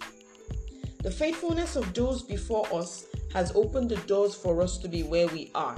The 1.07 1.13
faithfulness 1.13 1.77
of 1.77 1.93
those 1.93 2.21
before 2.21 2.67
us 2.73 3.05
has 3.31 3.53
opened 3.55 3.87
the 3.87 3.95
doors 4.07 4.35
for 4.35 4.61
us 4.61 4.77
to 4.79 4.89
be 4.89 5.03
where 5.03 5.27
we 5.27 5.49
are. 5.55 5.77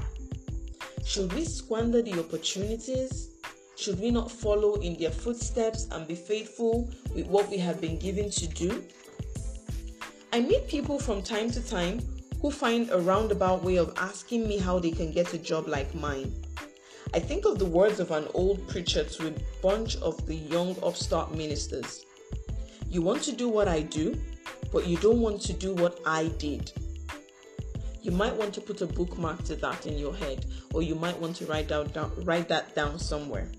Should 1.06 1.32
we 1.34 1.46
squander 1.46 2.02
the 2.02 2.20
opportunities? 2.20 3.30
Should 3.78 4.00
we 4.00 4.10
not 4.10 4.32
follow 4.32 4.82
in 4.82 4.98
their 4.98 5.12
footsteps 5.12 5.88
and 5.92 6.08
be 6.08 6.16
faithful 6.16 6.90
with 7.14 7.28
what 7.28 7.48
we 7.48 7.60
have 7.60 7.80
been 7.80 8.00
given 8.00 8.32
to 8.32 8.48
do? 8.48 8.84
I 10.34 10.40
meet 10.40 10.68
people 10.68 10.98
from 10.98 11.22
time 11.22 11.52
to 11.52 11.62
time 11.62 12.00
who 12.42 12.50
find 12.50 12.90
a 12.90 12.98
roundabout 12.98 13.64
way 13.64 13.76
of 13.76 13.94
asking 13.98 14.48
me 14.48 14.58
how 14.58 14.80
they 14.80 14.90
can 14.90 15.12
get 15.12 15.32
a 15.36 15.38
job 15.38 15.68
like 15.68 15.94
mine. 15.94 16.34
I 17.14 17.20
think 17.20 17.46
of 17.46 17.60
the 17.60 17.66
words 17.66 18.00
of 18.00 18.10
an 18.10 18.28
old 18.34 18.68
preacher 18.68 19.04
to 19.04 19.28
a 19.28 19.34
bunch 19.62 19.96
of 19.98 20.26
the 20.26 20.38
young 20.38 20.76
upstart 20.82 21.36
ministers. 21.36 22.04
You 22.90 23.04
want 23.04 23.22
to 23.22 23.32
do 23.32 23.48
what 23.48 23.68
I 23.68 23.82
do, 23.82 24.20
but 24.72 24.88
you 24.88 24.98
don't 24.98 25.20
want 25.20 25.42
to 25.42 25.54
do 25.54 25.74
what 25.74 26.00
I 26.06 26.28
did. 26.38 26.72
You 28.02 28.12
might 28.12 28.36
want 28.36 28.54
to 28.54 28.62
put 28.62 28.82
a 28.82 28.88
bookmark 28.88 29.44
to 29.46 29.56
that 29.58 29.86
in 29.86 29.98
your 29.98 30.16
head, 30.16 30.46
or 30.74 30.82
you 30.82 30.96
might 30.96 31.20
want 31.20 31.36
to 31.38 31.46
write, 31.46 31.68
down, 31.68 31.88
down, 31.88 32.12
write 32.24 32.48
that 32.48 32.74
down 32.76 32.98
somewhere. 32.98 33.52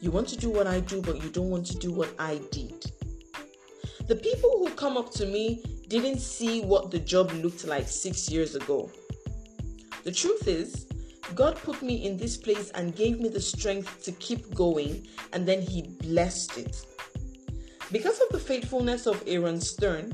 You 0.00 0.10
want 0.10 0.28
to 0.28 0.36
do 0.36 0.50
what 0.50 0.66
I 0.66 0.80
do, 0.80 1.00
but 1.00 1.22
you 1.22 1.30
don't 1.30 1.48
want 1.48 1.66
to 1.66 1.78
do 1.78 1.92
what 1.92 2.12
I 2.18 2.40
did. 2.50 2.92
The 4.08 4.16
people 4.16 4.50
who 4.58 4.68
come 4.70 4.96
up 4.96 5.10
to 5.12 5.26
me 5.26 5.62
didn't 5.88 6.18
see 6.18 6.60
what 6.60 6.90
the 6.90 6.98
job 6.98 7.30
looked 7.32 7.66
like 7.66 7.88
six 7.88 8.28
years 8.28 8.56
ago. 8.56 8.90
The 10.04 10.12
truth 10.12 10.48
is, 10.48 10.86
God 11.34 11.56
put 11.56 11.80
me 11.82 12.04
in 12.04 12.16
this 12.16 12.36
place 12.36 12.70
and 12.70 12.94
gave 12.96 13.20
me 13.20 13.28
the 13.28 13.40
strength 13.40 14.02
to 14.02 14.12
keep 14.12 14.54
going, 14.54 15.06
and 15.32 15.46
then 15.46 15.62
He 15.62 15.82
blessed 15.82 16.58
it. 16.58 16.84
Because 17.90 18.20
of 18.20 18.28
the 18.30 18.38
faithfulness 18.38 19.06
of 19.06 19.22
Aaron 19.26 19.60
Stern, 19.60 20.12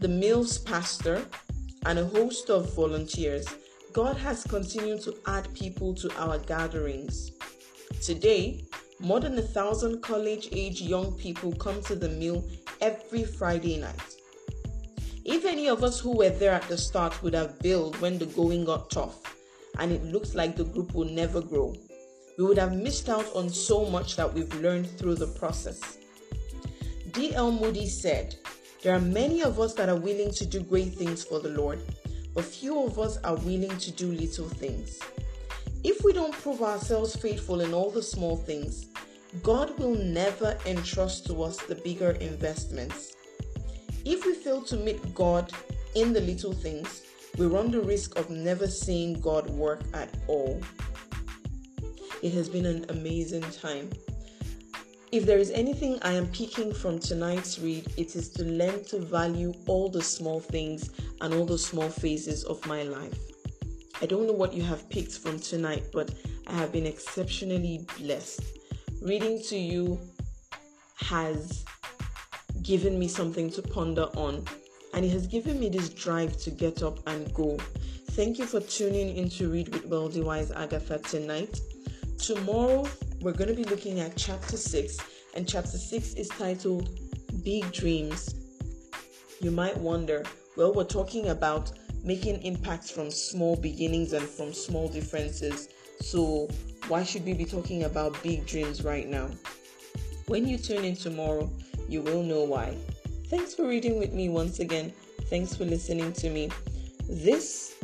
the 0.00 0.08
Mills 0.08 0.56
pastor, 0.56 1.22
and 1.84 1.98
a 1.98 2.06
host 2.06 2.48
of 2.48 2.74
volunteers, 2.74 3.46
God 3.92 4.16
has 4.16 4.44
continued 4.44 5.02
to 5.02 5.14
add 5.26 5.52
people 5.52 5.94
to 5.96 6.10
our 6.16 6.38
gatherings. 6.38 7.32
Today, 8.02 8.64
more 8.98 9.20
than 9.20 9.38
a 9.38 9.42
thousand 9.42 10.00
college 10.00 10.48
age 10.52 10.80
young 10.80 11.12
people 11.18 11.52
come 11.52 11.82
to 11.82 11.94
the 11.94 12.08
mill 12.08 12.42
every 12.80 13.24
Friday 13.24 13.76
night. 13.76 14.16
If 15.26 15.44
any 15.44 15.68
of 15.68 15.84
us 15.84 16.00
who 16.00 16.16
were 16.16 16.30
there 16.30 16.52
at 16.52 16.68
the 16.68 16.78
start 16.78 17.22
would 17.22 17.34
have 17.34 17.58
bailed 17.58 18.00
when 18.00 18.18
the 18.18 18.26
going 18.26 18.64
got 18.64 18.90
tough 18.90 19.18
and 19.78 19.92
it 19.92 20.02
looks 20.04 20.34
like 20.34 20.56
the 20.56 20.64
group 20.64 20.94
will 20.94 21.10
never 21.10 21.42
grow, 21.42 21.74
we 22.38 22.44
would 22.44 22.58
have 22.58 22.74
missed 22.74 23.10
out 23.10 23.26
on 23.34 23.50
so 23.50 23.84
much 23.84 24.16
that 24.16 24.32
we've 24.32 24.54
learned 24.62 24.88
through 24.98 25.16
the 25.16 25.26
process. 25.26 25.98
D.L. 27.12 27.52
Moody 27.52 27.86
said, 27.86 28.36
there 28.82 28.94
are 28.94 29.00
many 29.00 29.42
of 29.42 29.60
us 29.60 29.74
that 29.74 29.88
are 29.88 29.96
willing 29.96 30.30
to 30.32 30.46
do 30.46 30.60
great 30.60 30.94
things 30.94 31.22
for 31.22 31.38
the 31.38 31.50
Lord, 31.50 31.80
but 32.34 32.44
few 32.44 32.82
of 32.82 32.98
us 32.98 33.18
are 33.18 33.36
willing 33.36 33.76
to 33.76 33.92
do 33.92 34.10
little 34.10 34.48
things. 34.48 34.98
If 35.84 36.02
we 36.02 36.12
don't 36.12 36.32
prove 36.32 36.62
ourselves 36.62 37.14
faithful 37.16 37.60
in 37.60 37.74
all 37.74 37.90
the 37.90 38.02
small 38.02 38.36
things, 38.36 38.86
God 39.42 39.78
will 39.78 39.94
never 39.94 40.58
entrust 40.66 41.26
to 41.26 41.42
us 41.42 41.58
the 41.58 41.74
bigger 41.74 42.12
investments. 42.12 43.14
If 44.04 44.24
we 44.24 44.34
fail 44.34 44.62
to 44.62 44.76
meet 44.76 45.14
God 45.14 45.52
in 45.94 46.12
the 46.12 46.20
little 46.20 46.52
things, 46.52 47.02
we 47.36 47.46
run 47.46 47.70
the 47.70 47.80
risk 47.80 48.18
of 48.18 48.30
never 48.30 48.66
seeing 48.66 49.20
God 49.20 49.48
work 49.50 49.82
at 49.92 50.08
all. 50.26 50.60
It 52.22 52.32
has 52.32 52.48
been 52.48 52.66
an 52.66 52.86
amazing 52.88 53.42
time. 53.50 53.90
If 55.12 55.26
there 55.26 55.38
is 55.38 55.50
anything 55.50 55.98
I 56.02 56.12
am 56.12 56.28
picking 56.28 56.72
from 56.72 57.00
tonight's 57.00 57.58
read, 57.58 57.92
it 57.96 58.14
is 58.14 58.28
to 58.28 58.44
learn 58.44 58.84
to 58.84 59.00
value 59.00 59.52
all 59.66 59.88
the 59.88 60.02
small 60.02 60.38
things 60.38 60.90
and 61.20 61.34
all 61.34 61.44
the 61.44 61.58
small 61.58 61.88
phases 61.88 62.44
of 62.44 62.64
my 62.64 62.84
life. 62.84 63.18
I 64.00 64.06
don't 64.06 64.28
know 64.28 64.32
what 64.32 64.54
you 64.54 64.62
have 64.62 64.88
picked 64.88 65.18
from 65.18 65.40
tonight, 65.40 65.86
but 65.92 66.14
I 66.46 66.52
have 66.52 66.70
been 66.70 66.86
exceptionally 66.86 67.84
blessed. 67.98 68.40
Reading 69.02 69.42
to 69.48 69.58
you 69.58 69.98
has 70.94 71.64
given 72.62 72.96
me 72.96 73.08
something 73.08 73.50
to 73.50 73.62
ponder 73.62 74.08
on, 74.14 74.44
and 74.94 75.04
it 75.04 75.10
has 75.10 75.26
given 75.26 75.58
me 75.58 75.68
this 75.68 75.88
drive 75.88 76.36
to 76.38 76.52
get 76.52 76.84
up 76.84 77.00
and 77.08 77.34
go. 77.34 77.56
Thank 78.12 78.38
you 78.38 78.46
for 78.46 78.60
tuning 78.60 79.16
in 79.16 79.28
to 79.30 79.50
Read 79.50 79.74
with 79.74 79.86
Wealthy 79.86 80.20
Wise 80.20 80.52
Agatha 80.52 80.98
tonight. 80.98 81.58
Tomorrow, 82.22 82.86
we're 83.22 83.32
going 83.32 83.48
to 83.48 83.54
be 83.54 83.64
looking 83.64 84.00
at 84.00 84.14
chapter 84.14 84.58
6, 84.58 84.98
and 85.34 85.48
chapter 85.48 85.78
6 85.78 86.14
is 86.14 86.28
titled 86.28 86.90
Big 87.42 87.72
Dreams. 87.72 88.34
You 89.40 89.50
might 89.50 89.76
wonder, 89.78 90.24
well, 90.54 90.74
we're 90.74 90.84
talking 90.84 91.30
about 91.30 91.72
making 92.04 92.42
impacts 92.42 92.90
from 92.90 93.10
small 93.10 93.56
beginnings 93.56 94.12
and 94.12 94.22
from 94.22 94.52
small 94.52 94.86
differences. 94.86 95.70
So, 96.02 96.46
why 96.88 97.04
should 97.04 97.24
we 97.24 97.32
be 97.32 97.46
talking 97.46 97.84
about 97.84 98.22
big 98.22 98.46
dreams 98.46 98.84
right 98.84 99.08
now? 99.08 99.30
When 100.26 100.46
you 100.46 100.58
tune 100.58 100.84
in 100.84 100.96
tomorrow, 100.96 101.50
you 101.88 102.02
will 102.02 102.22
know 102.22 102.44
why. 102.44 102.76
Thanks 103.28 103.54
for 103.54 103.66
reading 103.66 103.98
with 103.98 104.12
me 104.12 104.28
once 104.28 104.60
again. 104.60 104.92
Thanks 105.30 105.56
for 105.56 105.64
listening 105.64 106.12
to 106.12 106.28
me. 106.28 106.50
This 107.08 107.76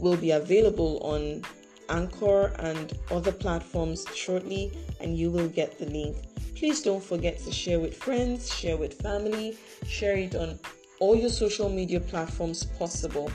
will 0.00 0.16
be 0.16 0.30
available 0.30 1.00
on 1.02 1.42
Anchor 1.88 2.52
and 2.58 2.92
other 3.10 3.32
platforms 3.32 4.06
shortly, 4.14 4.72
and 5.00 5.16
you 5.16 5.30
will 5.30 5.48
get 5.48 5.78
the 5.78 5.86
link. 5.86 6.16
Please 6.56 6.82
don't 6.82 7.02
forget 7.02 7.38
to 7.40 7.52
share 7.52 7.78
with 7.78 7.96
friends, 7.96 8.52
share 8.52 8.76
with 8.76 9.00
family, 9.00 9.56
share 9.86 10.16
it 10.16 10.34
on 10.34 10.58
all 11.00 11.14
your 11.14 11.30
social 11.30 11.68
media 11.68 12.00
platforms 12.00 12.64
possible. 12.64 13.30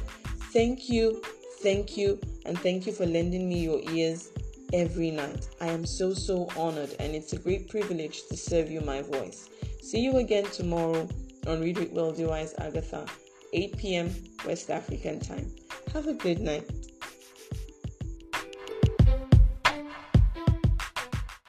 Thank 0.51 0.89
you, 0.89 1.21
thank 1.61 1.95
you, 1.95 2.19
and 2.45 2.59
thank 2.59 2.85
you 2.85 2.91
for 2.91 3.05
lending 3.05 3.47
me 3.47 3.63
your 3.63 3.79
ears 3.91 4.29
every 4.73 5.11
night. 5.11 5.47
I 5.61 5.67
am 5.67 5.85
so, 5.85 6.13
so 6.13 6.49
honored, 6.57 6.95
and 6.99 7.15
it's 7.15 7.33
a 7.33 7.39
great 7.39 7.69
privilege 7.69 8.27
to 8.27 8.35
serve 8.35 8.69
you 8.69 8.81
my 8.81 9.01
voice. 9.01 9.49
See 9.81 9.99
you 9.99 10.17
again 10.17 10.45
tomorrow 10.45 11.07
on 11.47 11.61
Read 11.61 11.77
with 11.77 12.19
Wise 12.19 12.55
Agatha, 12.57 13.05
8 13.53 13.77
p.m. 13.77 14.13
West 14.45 14.69
African 14.69 15.19
time. 15.19 15.51
Have 15.93 16.07
a 16.07 16.13
good 16.13 16.39
night. 16.39 16.69